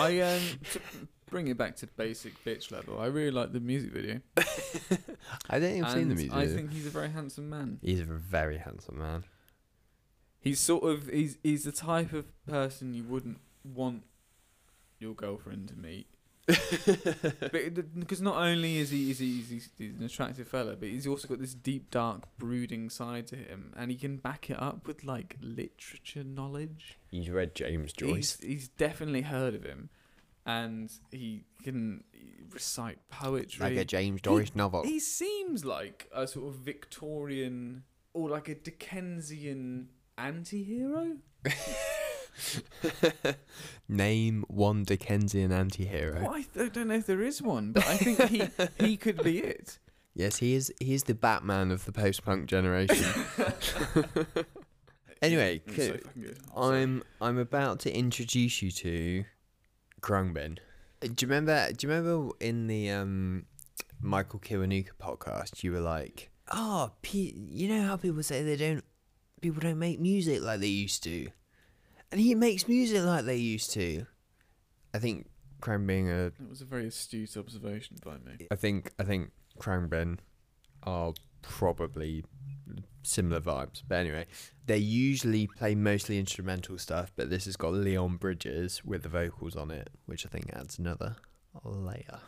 [0.00, 0.40] I um,
[0.72, 0.80] to
[1.26, 2.98] bring it back to basic bitch level.
[2.98, 4.20] I really like the music video.
[5.48, 6.32] I don't think I've seen the music.
[6.32, 6.56] I video.
[6.56, 7.78] think he's a very handsome man.
[7.82, 9.24] he's a very handsome man.
[10.46, 14.04] He's sort of he's he's the type of person you wouldn't want
[15.00, 16.06] your girlfriend to meet.
[16.46, 21.04] because not only is he is he is he, he's an attractive fella, but he's
[21.04, 24.86] also got this deep, dark, brooding side to him, and he can back it up
[24.86, 26.96] with like literature knowledge.
[27.10, 28.38] He's read James Joyce.
[28.38, 29.88] He's, he's definitely heard of him,
[30.46, 32.04] and he can
[32.52, 33.64] recite poetry.
[33.64, 34.84] like a James Joyce novel.
[34.84, 37.82] He seems like a sort of Victorian
[38.14, 41.16] or like a Dickensian anti-hero.
[43.88, 46.20] Name one Dickensian anti-hero.
[46.22, 48.42] Well, I th- don't know if there is one, but I think he
[48.84, 49.78] he could be it.
[50.18, 50.72] Yes, he is.
[50.80, 53.04] He is the Batman of the post-punk generation.
[55.20, 56.38] anyway, c- so fucking good.
[56.54, 56.82] Sorry.
[56.82, 59.24] I'm I'm about to introduce you to
[60.00, 60.56] Khruangbin.
[61.02, 61.70] Uh, Do you remember?
[61.70, 63.44] Do you remember in the um,
[64.00, 65.62] Michael Kiwanuka podcast?
[65.62, 68.82] You were like, "Oh, pe- you know how people say they don't,
[69.40, 71.28] people don't make music like they used to,
[72.10, 74.06] and he makes music like they used to."
[74.94, 75.28] I think
[75.60, 78.46] Khruangbin are That was a very astute observation by me.
[78.50, 80.18] I think I think Khruangbin
[80.82, 82.24] are probably
[83.02, 83.82] similar vibes.
[83.86, 84.26] But anyway,
[84.66, 89.56] they usually play mostly instrumental stuff, but this has got Leon Bridges with the vocals
[89.56, 91.16] on it, which I think adds another
[91.64, 92.20] layer.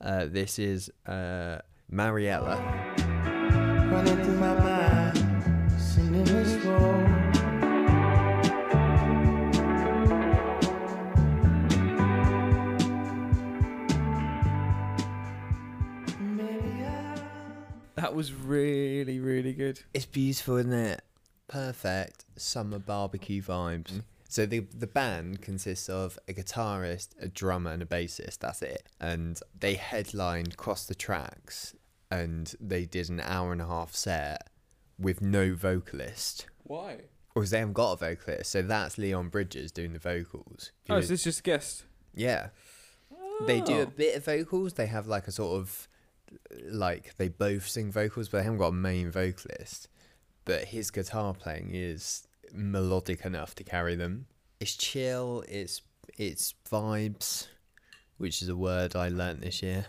[0.00, 1.58] Uh, this is uh,
[1.90, 2.56] Mariella.
[17.96, 19.80] That was really really good.
[19.92, 21.02] It's beautiful, isn't it?
[21.46, 23.92] Perfect summer barbecue vibes.
[23.92, 24.02] Mm.
[24.30, 28.38] So the the band consists of a guitarist, a drummer, and a bassist.
[28.38, 28.88] That's it.
[28.98, 31.74] And they headlined Cross the Tracks,
[32.10, 34.48] and they did an hour and a half set
[34.98, 37.02] with no vocalist, Why?
[37.34, 38.50] or they haven't got a vocalist.
[38.50, 40.72] So that's Leon Bridges doing the vocals.
[40.90, 41.84] Oh, so it's just a guest.
[42.14, 42.48] yeah,
[43.46, 43.86] they do a Oh.
[43.86, 44.74] bit of vocals.
[44.74, 45.88] They have like a sort of
[46.64, 49.88] like they both sing vocals, but they haven't got a main vocalist.
[50.44, 54.26] But his guitar playing is melodic enough to carry them.
[54.60, 55.44] It's chill.
[55.48, 55.82] It's
[56.16, 57.46] it's vibes,
[58.16, 59.86] which is a word I learnt this year.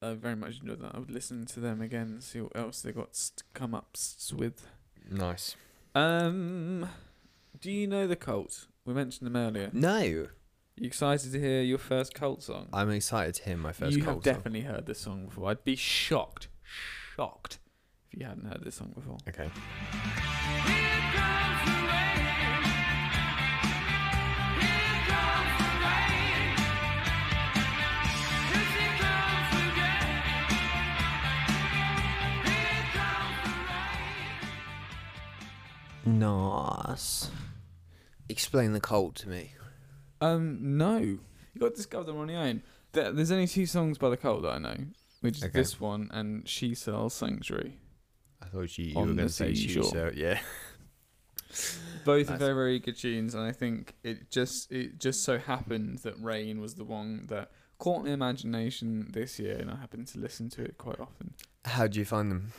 [0.00, 0.94] I very much enjoyed that.
[0.94, 3.96] I would listen to them again and see what else they got to come up
[4.36, 4.66] with.
[5.10, 5.56] Nice.
[5.94, 6.88] Um,
[7.60, 8.66] do you know the cult?
[8.84, 9.70] We mentioned them earlier.
[9.72, 10.28] No, You
[10.80, 12.68] excited to hear your first cult song?
[12.72, 13.92] I'm excited to hear my first.
[13.96, 14.34] you have cult song.
[14.34, 15.50] definitely heard this song before.
[15.50, 16.48] I'd be shocked,
[17.16, 17.58] shocked,
[18.12, 19.18] if you hadn't heard this song before.
[19.28, 19.50] Okay.
[36.08, 37.30] Nice.
[38.28, 39.52] Explain the cult to me.
[40.20, 41.20] Um, no, you
[41.58, 42.62] got to discover them on your own.
[42.92, 44.76] There, there's only two songs by the cult that I know,
[45.20, 45.52] which is Okay.
[45.58, 47.78] this one and "She Sells Sanctuary."
[48.42, 49.84] I thought you, you On were the going to say seashore.
[49.84, 50.40] shoe, so yeah.
[52.04, 52.38] Both are Nice.
[52.40, 56.60] very very good tunes, and I think it just it just so happened that Rain
[56.60, 60.62] was the one that caught my imagination this year, and I happened to listen to
[60.62, 61.34] it quite often.
[61.64, 62.52] How do you find them?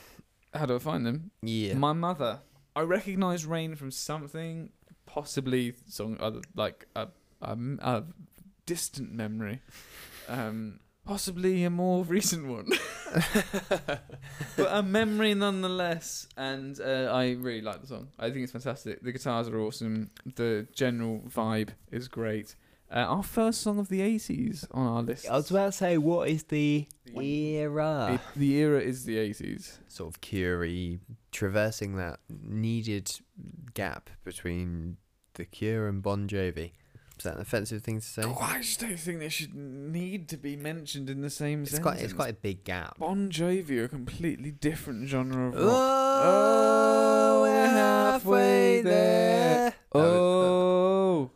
[0.54, 1.32] How do I find them?
[1.42, 1.74] Yeah.
[1.76, 2.40] My mother.
[2.80, 4.70] I recognise Rain from something,
[5.06, 7.08] possibly song other like a
[8.66, 9.60] distant memory,
[10.30, 12.70] um, possibly a more recent one,
[14.56, 16.28] but a memory nonetheless.
[16.38, 18.08] And uh, I really like the song.
[18.18, 19.02] I think it's fantastic.
[19.02, 20.12] The guitars are awesome.
[20.36, 22.56] The general vibe is great.
[22.92, 25.30] Uh, our first song of the '80s on our list.
[25.30, 28.14] I was about to say, what is the The- era?
[28.14, 29.78] It- the era is the '80s.
[29.88, 31.00] sort of Curie
[31.32, 33.12] traversing that needed
[33.74, 34.98] gap between
[35.36, 36.72] the Cure and Bon Jovi.
[37.18, 38.22] Is that an offensive thing to say?
[38.26, 41.72] Oh, I just don't think they should need to be mentioned in the same It's
[41.72, 41.84] sentence.
[41.84, 42.98] quite, it's quite a big gap.
[42.98, 45.64] Bon Jovi are a completely different genre of rock.
[45.66, 49.74] Oh, we're oh, halfway there.
[49.92, 51.32] Oh,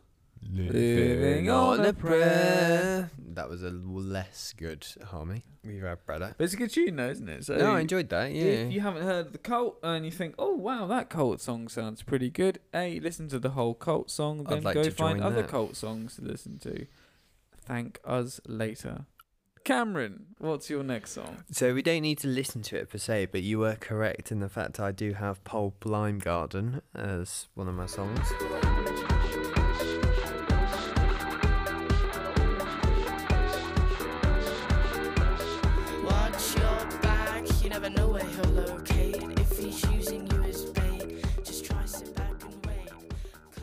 [0.53, 3.11] living on a prayer.
[3.35, 5.43] That was a less good harmony.
[5.63, 6.35] We've had better.
[6.37, 7.45] But it's a good tune, though, isn't it?
[7.45, 8.31] So No, I enjoyed that.
[8.33, 8.43] Yeah.
[8.43, 12.03] If you haven't heard the cult and you think, oh wow, that cult song sounds
[12.03, 15.49] pretty good, A, listen to the whole cult song, then like go find other that.
[15.49, 16.85] cult songs to listen to.
[17.65, 19.05] Thank us later.
[19.63, 21.45] Cameron, what's your next song?
[21.51, 24.41] So we don't need to listen to it per se, but you were correct in
[24.41, 28.27] the fact I do have Pole Blind Garden as one of my songs.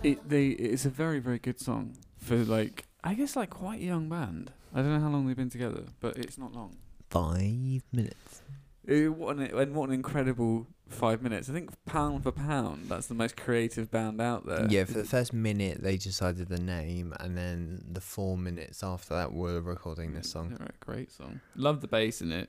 [0.03, 3.85] It they it's a very very good song for like I guess like quite a
[3.85, 4.51] young band.
[4.75, 6.77] I don't know how long they've been together, but it's not long.
[7.11, 8.43] Five minutes.
[8.89, 11.51] Eh, what an and what an incredible five minutes!
[11.51, 14.67] I think pound for pound, that's the most creative band out there.
[14.71, 19.15] yeah, for the first minute they decided the name, and then the four minutes after
[19.15, 20.51] that were recording this song.
[20.53, 21.41] Yeah, right, great song.
[21.57, 22.49] Love the bass in it.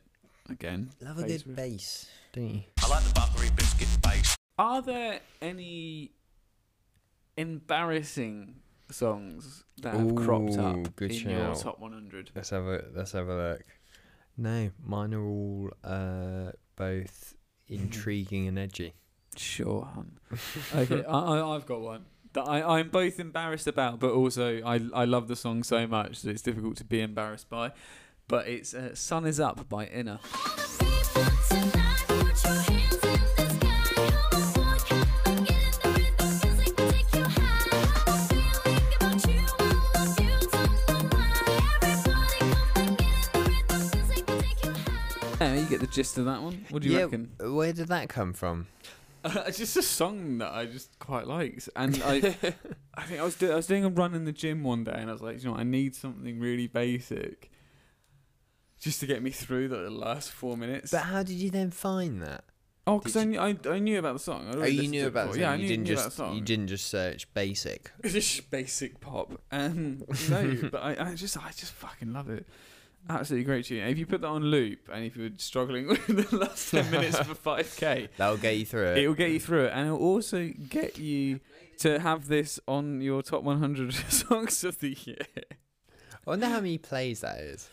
[0.49, 1.55] Again, Love a Bass good riff.
[1.57, 2.63] bass, don't you?
[4.57, 6.11] Are there any
[7.37, 8.55] embarrassing
[8.89, 11.59] songs that have cropped Ooh, up good in your shout.
[11.61, 12.31] top 100?
[12.35, 13.65] Let's have a let's have a look.
[14.37, 17.35] No, mine are all uh, both
[17.67, 18.93] intriguing and edgy.
[19.35, 20.17] Sure, hun.
[20.75, 24.81] Okay, I, I, I've got one that I, I'm both embarrassed about, but also I,
[24.93, 27.71] I love the song so much that it's difficult to be embarrassed by.
[28.27, 30.19] But it's uh, "Sun Is Up" by Inna.
[45.81, 46.65] The gist of that one.
[46.69, 47.31] What do you yeah, reckon?
[47.39, 48.67] where did that come from?
[49.23, 52.15] Uh, it's just a song that I just quite liked, and I,
[52.95, 54.95] I think I was do- I was doing a run in the gym one day,
[54.95, 57.51] and I was like, you know, what, I need something really basic,
[58.79, 60.89] just to get me through the last four minutes.
[60.89, 62.45] But how did you then find that?
[62.87, 64.47] oh, because I, did knew, I I knew about the song.
[64.49, 65.33] I'd Oh, you knew about before.
[65.35, 65.53] the Yeah, song.
[65.53, 66.35] I you knew, didn't knew about just the song.
[66.35, 67.91] you didn't just search basic.
[68.03, 72.47] Just basic pop, and no, but I, I just I just fucking love it.
[73.09, 73.83] Absolutely great tune.
[73.87, 77.17] If you put that on loop, and if you're struggling with the last ten minutes
[77.17, 78.97] for five k, That'll get you through it.
[78.99, 81.39] It will get you through it, and it'll also get you
[81.79, 85.25] to have this on your top 100 songs of the year.
[85.45, 87.69] I wonder how many plays that is.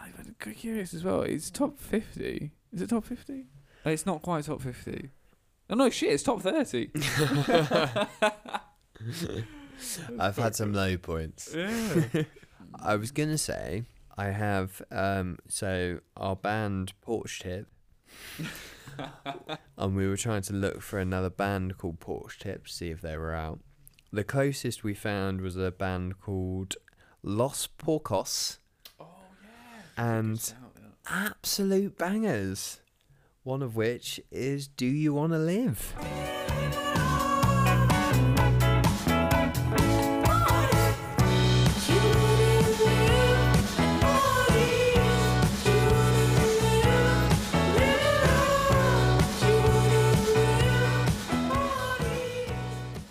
[0.00, 1.22] I'm curious as well.
[1.22, 2.50] It's top 50.
[2.72, 3.46] Is it top 50?
[3.84, 5.10] It's not quite top 50.
[5.70, 6.12] Oh no, shit!
[6.12, 6.90] It's top 30.
[10.18, 11.54] I've had some low points.
[11.54, 12.22] Yeah.
[12.82, 13.84] I was gonna say
[14.18, 17.68] I have um so our band Porch Tip
[19.78, 23.00] and we were trying to look for another band called Porch Tip to see if
[23.00, 23.60] they were out.
[24.12, 26.74] The closest we found was a band called
[27.22, 28.58] Los Porcos
[28.98, 29.06] oh
[29.96, 30.18] yeah.
[30.18, 30.52] and
[31.08, 32.80] absolute bangers.
[33.44, 35.94] One of which is Do You Wanna Live?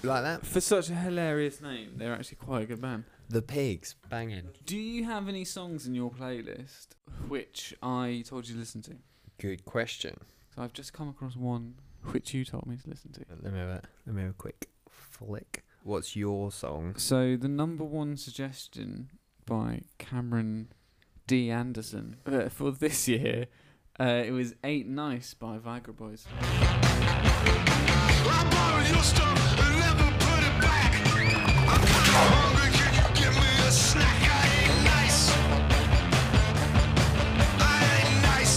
[0.08, 0.46] Like that?
[0.46, 3.04] For such a hilarious name, they're actually quite a good band.
[3.30, 4.48] The Pigs, banging.
[4.66, 6.88] Do you have any songs in your playlist
[7.28, 8.96] which I told you to listen to?
[9.38, 10.16] Good question.
[10.56, 11.76] So I've just come across one
[12.12, 13.26] which you told me to listen to.
[13.44, 15.66] Let me have a, let me have a quick flick.
[15.84, 16.96] What's your song?
[16.98, 19.10] So the number one suggestion
[19.46, 20.70] by Cameron
[21.28, 21.52] D.
[21.52, 23.48] Anderson uh, for this year,
[24.00, 26.26] uh, it was Ain't Nice" by Viagra Boys.
[28.30, 30.94] I borrowed your stuff and never put it back.
[31.72, 34.18] I'm kinda hungry, can you give me a snack?
[34.24, 34.26] I
[34.64, 35.20] ain't nice.
[37.60, 37.62] I
[38.00, 38.56] ain't nice.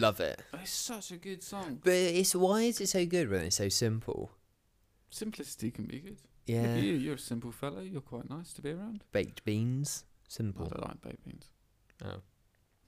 [0.00, 0.42] Love it.
[0.54, 1.80] It's such a good song.
[1.82, 4.30] But it's why is it so good when it's so simple?
[5.10, 6.18] Simplicity can be good.
[6.46, 6.76] Yeah.
[6.76, 7.80] You, you're a simple fellow.
[7.80, 9.04] You're quite nice to be around.
[9.12, 10.66] Baked beans, simple.
[10.66, 11.50] I don't like baked beans.
[12.04, 12.20] Oh.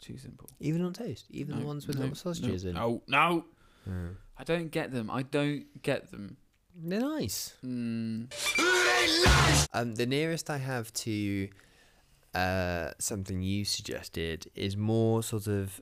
[0.00, 0.48] Too simple.
[0.58, 2.76] Even on toast, even the No, ones with no, little sausages no, in.
[2.76, 3.44] Oh, no, no.
[3.88, 4.16] Oh.
[4.38, 5.10] I don't get them.
[5.10, 6.36] I don't get them.
[6.74, 7.54] They're nice.
[7.64, 8.32] Mm.
[9.74, 11.48] Um, the nearest I have to
[12.34, 15.80] uh, something you suggested is more sort of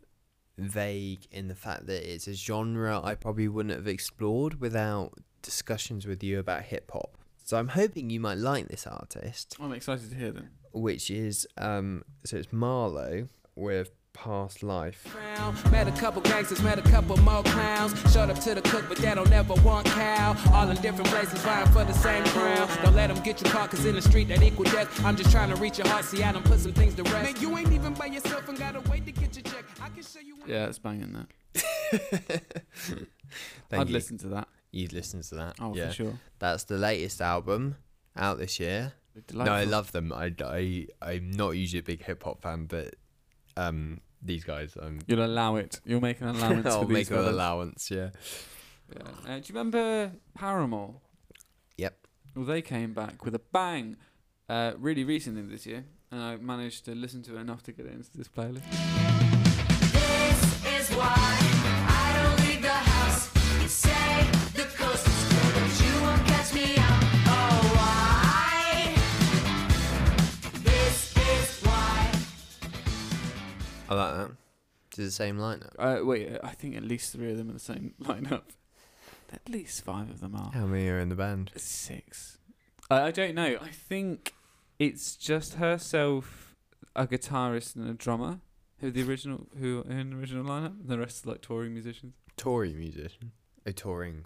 [0.58, 6.06] vague in the fact that it's a genre I probably wouldn't have explored without discussions
[6.06, 7.16] with you about hip hop.
[7.44, 10.50] So I'm hoping you might like this artist, I'm excited to hear them.
[10.72, 15.06] which is um, so it's Marlowe with Past Life.
[15.08, 15.56] crown.
[15.70, 17.92] Met a couple gangsters, met a couple more clowns.
[18.12, 20.36] Showed up to the cook, but they don't ever want cow.
[20.52, 22.68] All in different places, vying for the same crown.
[22.82, 25.04] Don't let them get you caught, cause in the street that equal death.
[25.04, 27.34] I'm just trying to reach your heart, see I done put some things to rest.
[27.34, 29.64] Man, you ain't even by yourself and gotta wait to get your check.
[29.80, 30.36] I can show you.
[30.46, 31.26] Yeah, it's banging that.
[33.70, 33.92] Thank I'd you.
[33.94, 34.48] listen to that.
[34.72, 35.56] You'd listen to that.
[35.60, 35.88] Oh, yeah.
[35.88, 36.18] for sure.
[36.38, 37.76] That's the latest album
[38.16, 38.92] out this year.
[39.32, 40.12] No, I love them.
[40.12, 42.94] I, I, I'm not usually a big hip hop fan, but
[43.60, 45.00] um, these guys, I'm.
[45.06, 45.80] You'll allow it.
[45.84, 48.10] You'll make an allowance I'll for these make an allowance, yeah.
[48.94, 49.02] Yeah.
[49.02, 50.96] Uh, do you remember Paramore?
[51.76, 52.06] Yep.
[52.34, 53.96] Well, they came back with a bang
[54.48, 57.86] uh, really recently this year, and I managed to listen to it enough to get
[57.86, 59.19] it into this playlist.
[73.90, 75.72] Is it the same lineup?
[75.78, 78.42] Uh, wait, I think at least three of them are the same lineup.
[79.32, 80.50] At least five of them are.
[80.52, 81.52] How many are in the band?
[81.56, 82.38] Six.
[82.90, 83.58] I, I don't know.
[83.60, 84.34] I think
[84.78, 86.56] it's just herself,
[86.96, 88.40] a guitarist and a drummer
[88.80, 90.74] who are the original who are in the original lineup.
[90.84, 92.14] The rest are like touring musicians.
[92.36, 93.32] Tory musician.
[93.66, 94.24] A touring,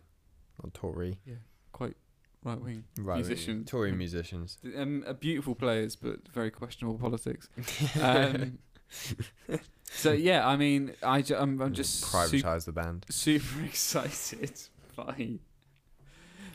[0.63, 1.19] not Tory.
[1.27, 1.35] Yeah,
[1.73, 1.97] quite
[2.45, 2.85] right wing.
[2.99, 3.17] Right.
[3.17, 3.65] Musician.
[3.65, 4.59] Tory musicians.
[4.77, 7.49] Um, uh, beautiful players, but very questionable politics.
[8.01, 8.59] Um,
[9.85, 13.07] so yeah, I mean, I ju- I'm, I'm just privatize the band.
[13.11, 14.61] super excited
[14.97, 15.39] by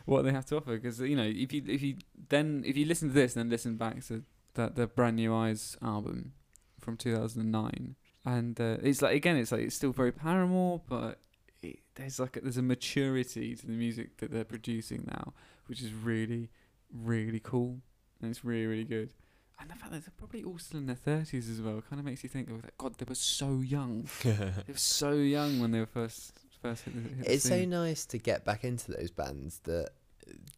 [0.06, 1.96] what they have to offer because you know if you if you
[2.30, 4.24] then if you listen to this and then listen back to
[4.54, 6.32] that the brand new eyes album
[6.80, 11.20] from 2009 and uh, it's like again it's like it's still very paramore but
[11.62, 15.34] it, there's like a, there's a maturity to the music that they're producing now
[15.66, 16.48] which is really
[16.92, 17.80] really cool.
[18.20, 19.14] And it's really really good
[19.60, 22.04] and the fact that they're probably all still in their 30s as well kind of
[22.06, 24.32] makes you think like god they were so young they
[24.68, 26.32] were so young when they were first
[26.62, 29.90] first hit the, hit It's so nice to get back into those bands that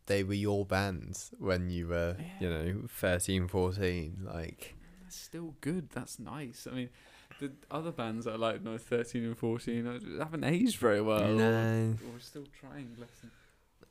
[0.07, 4.19] they were your bands when you were, you know, 13, 14.
[4.25, 5.89] Like, That's still good.
[5.91, 6.67] That's nice.
[6.71, 6.89] I mean,
[7.41, 11.23] the other bands are like no, 13 and 14 uh, haven't aged very well.
[11.23, 13.31] or- no, Or, still trying, bless them.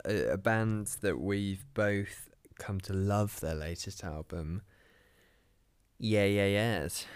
[0.04, 4.62] a, a band that we've both come to love their latest album.
[6.04, 7.06] Yeah, yeah, yes.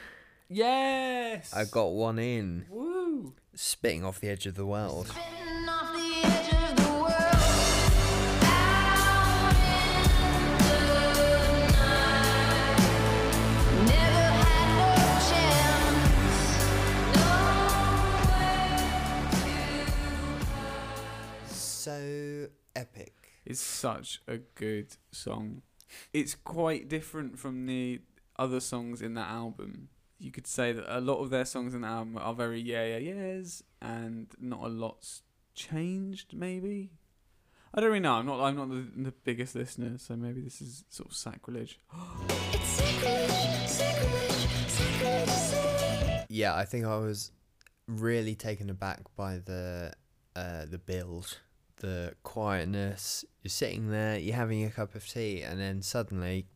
[0.48, 1.52] Yes!
[1.52, 3.34] I got one in, Woo!
[3.52, 5.08] spitting off the edge of the world.
[5.08, 7.10] Spitting off the edge of the world,
[8.44, 12.78] out in the night.
[13.88, 14.94] Never had no
[15.26, 16.46] chance,
[21.42, 23.14] nowhere to So epic.
[23.44, 25.62] It's such a good song.
[26.12, 28.00] It's quite different from the
[28.38, 29.88] other songs in that album.
[30.18, 32.96] You could say that a lot of their songs in the album are very yeah,
[32.96, 35.22] yeah, yeahs, and not a lot's
[35.54, 36.90] changed, maybe.
[37.74, 38.14] I don't really know.
[38.14, 38.40] I'm not.
[38.40, 41.78] I'm not the, the biggest listener, so maybe this is sort of sacrilege.
[42.52, 46.24] It's sacrilege, sacrilege, sacrilege say.
[46.28, 47.32] Yeah, I think I was
[47.86, 49.92] really taken aback by the
[50.34, 51.38] uh, the build,
[51.76, 53.24] the quietness.
[53.42, 56.46] You're sitting there, you're having a cup of tea, and then suddenly,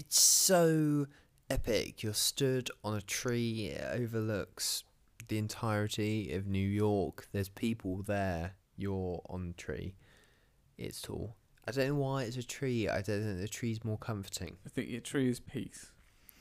[0.00, 1.06] it's so
[1.50, 2.02] epic.
[2.02, 3.66] You're stood on a tree.
[3.66, 4.82] It overlooks
[5.28, 7.28] the entirety of New York.
[7.32, 8.54] There's people there.
[8.78, 9.94] You're on the tree.
[10.78, 11.36] It's tall.
[11.68, 12.88] I don't know why it's a tree.
[12.88, 14.56] I don't think the tree's more comforting.
[14.64, 15.90] I think your tree is peace.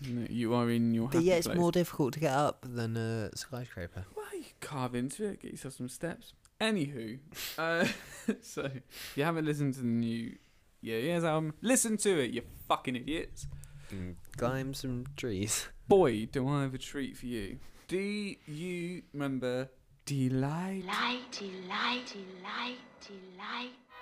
[0.01, 1.57] You, are in your But yeah, it's place.
[1.57, 4.05] more difficult to get up than a skyscraper.
[4.15, 6.31] Well, you carve into it, get yourself some steps.
[6.61, 7.19] Anywho,
[7.57, 7.85] uh,
[8.41, 10.37] so if you haven't listened to the new
[10.81, 13.47] Yeah Yeahs album, listen to it, you fucking idiots.
[13.91, 15.67] And climb some trees.
[15.87, 17.57] Boy, do I have a treat for you.
[17.87, 19.69] Do you remember
[20.05, 20.81] Deee-Lite?
[20.81, 22.77] Delight, delight, delight,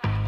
[0.04, 0.27] delight.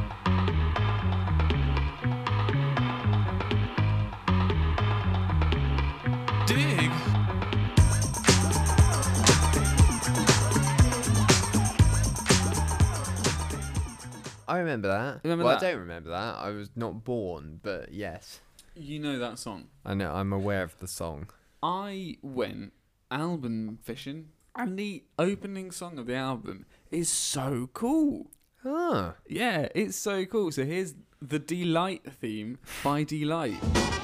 [14.50, 15.20] I remember that.
[15.22, 15.64] Remember well, that?
[15.64, 16.34] I don't remember that.
[16.38, 18.40] I was not born, but yes,
[18.74, 19.68] You know that song.
[19.84, 20.12] I know.
[20.12, 21.28] I'm aware of the song.
[21.62, 22.72] I went
[23.12, 28.32] album fishing, and the opening song of the album is so cool.
[28.64, 30.50] Ah, Yeah, it's so cool.
[30.50, 33.99] So here's the Deee-Lite theme by Deee-Lite.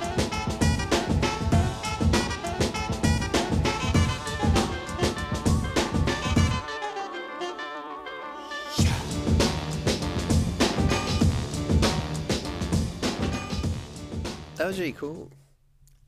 [14.66, 15.30] That was really cool.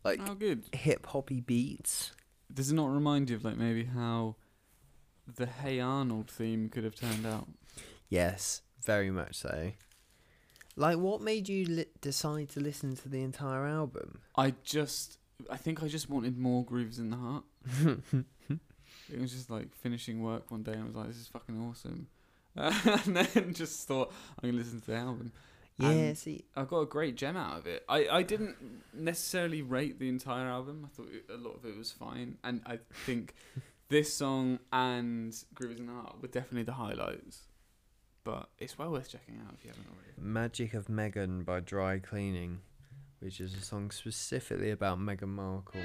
[0.04, 0.64] Like How good.
[0.72, 2.12] hip hoppy beats.
[2.52, 4.34] Does it not remind you of like maybe how
[5.32, 7.46] the Hey Arnold theme could have turned out?
[8.08, 9.72] Yes, very much so.
[10.74, 14.20] Like, what made you li- decide to listen to the entire album?
[14.36, 15.18] I just,
[15.50, 17.44] I think I just wanted more grooves in the heart.
[19.10, 21.58] It was just like finishing work one day and I was like, this is fucking
[21.58, 22.08] awesome.
[22.56, 25.32] and then just thought, I'm going to listen to the album.
[25.78, 27.84] Yeah, And- see, I got a great gem out of it.
[27.88, 28.56] I, I didn't
[28.92, 30.84] necessarily rate the entire album.
[30.84, 32.38] I thought a lot of it was fine.
[32.42, 33.34] And I think
[33.88, 37.42] this song and Grooves the Heart were definitely the highlights.
[38.24, 40.12] But it's well worth checking out if you haven't already.
[40.20, 42.58] Magic of Meghan by Dry Cleaning,
[43.20, 45.80] which is a song specifically about Meghan Markle.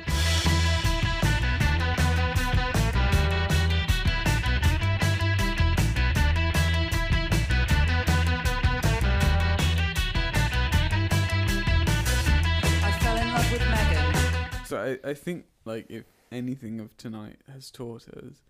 [14.83, 18.41] I, I think like if anything of tonight has taught us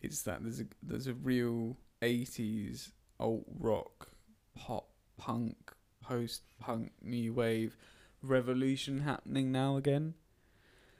[0.00, 4.08] it's that there's a there's a real '80s alt rock,
[4.54, 5.72] pop punk,
[6.02, 7.76] post punk, new wave
[8.22, 10.14] revolution happening now again.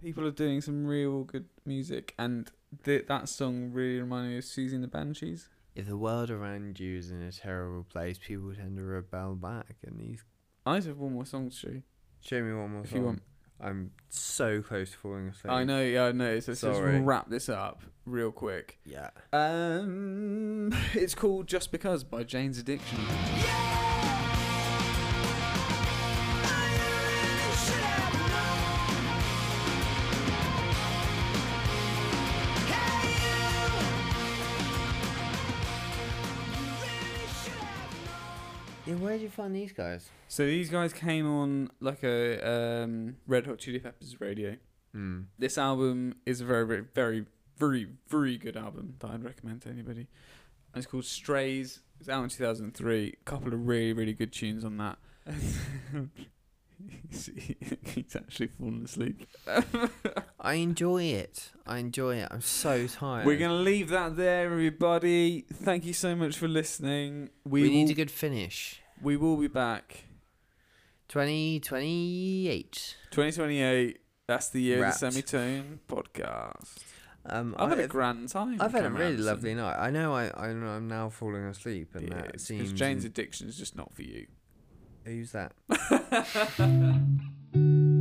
[0.03, 2.51] People are doing some real good music, and
[2.85, 5.49] th- that song really reminded me of Siouxsie and the Banshees.
[5.75, 9.77] If the world around you is in a terrible place, people tend to rebel back.
[9.85, 10.25] And these.
[10.65, 11.83] I just have one more song to show you,
[12.21, 12.99] Show me one more if song.
[12.99, 13.23] you want.
[13.65, 15.51] I'm so close to falling asleep.
[15.51, 16.39] I know, yeah, I know.
[16.41, 18.79] So let's just wrap this up real quick.
[18.85, 19.09] Yeah.
[19.33, 22.99] Um, it's called Just Because by Jane's Addiction.
[23.39, 23.64] Yeah,
[39.15, 40.09] where did you find these guys?
[40.27, 44.57] So these guys came on like a um, Red Hot Chili Peppers radio.
[44.93, 45.21] Hmm.
[45.39, 49.69] This album is a very, very, very, very, very good album that I'd recommend to
[49.69, 50.09] anybody.
[50.73, 51.79] And it's called Strays.
[52.01, 53.07] It's out in 2003.
[53.07, 54.99] A couple of really, really good tunes on that.
[57.09, 57.31] he's,
[57.85, 59.29] he's actually fallen asleep.
[60.41, 61.53] I enjoy it.
[61.69, 62.29] I enjoy it.
[62.33, 63.27] I'm so tired.
[63.27, 65.45] We're gonna leave that there, everybody.
[65.53, 67.31] Thank you so much for listening.
[67.45, 68.81] We, We, will, need a good finish.
[69.03, 70.05] We will be back
[71.09, 72.97] 2028.
[73.11, 73.99] 2028.
[74.27, 75.03] That's the year Wrapped.
[75.03, 76.79] of the Semitone podcast.
[77.27, 78.61] Um, I've had a grand time.
[78.61, 79.77] I've had a really lovely night.
[79.79, 82.73] I know I, I know I'm now falling asleep, and Yeah, that seems.
[82.73, 84.27] Jane's addiction is just not for you.
[85.05, 85.53] Who's that?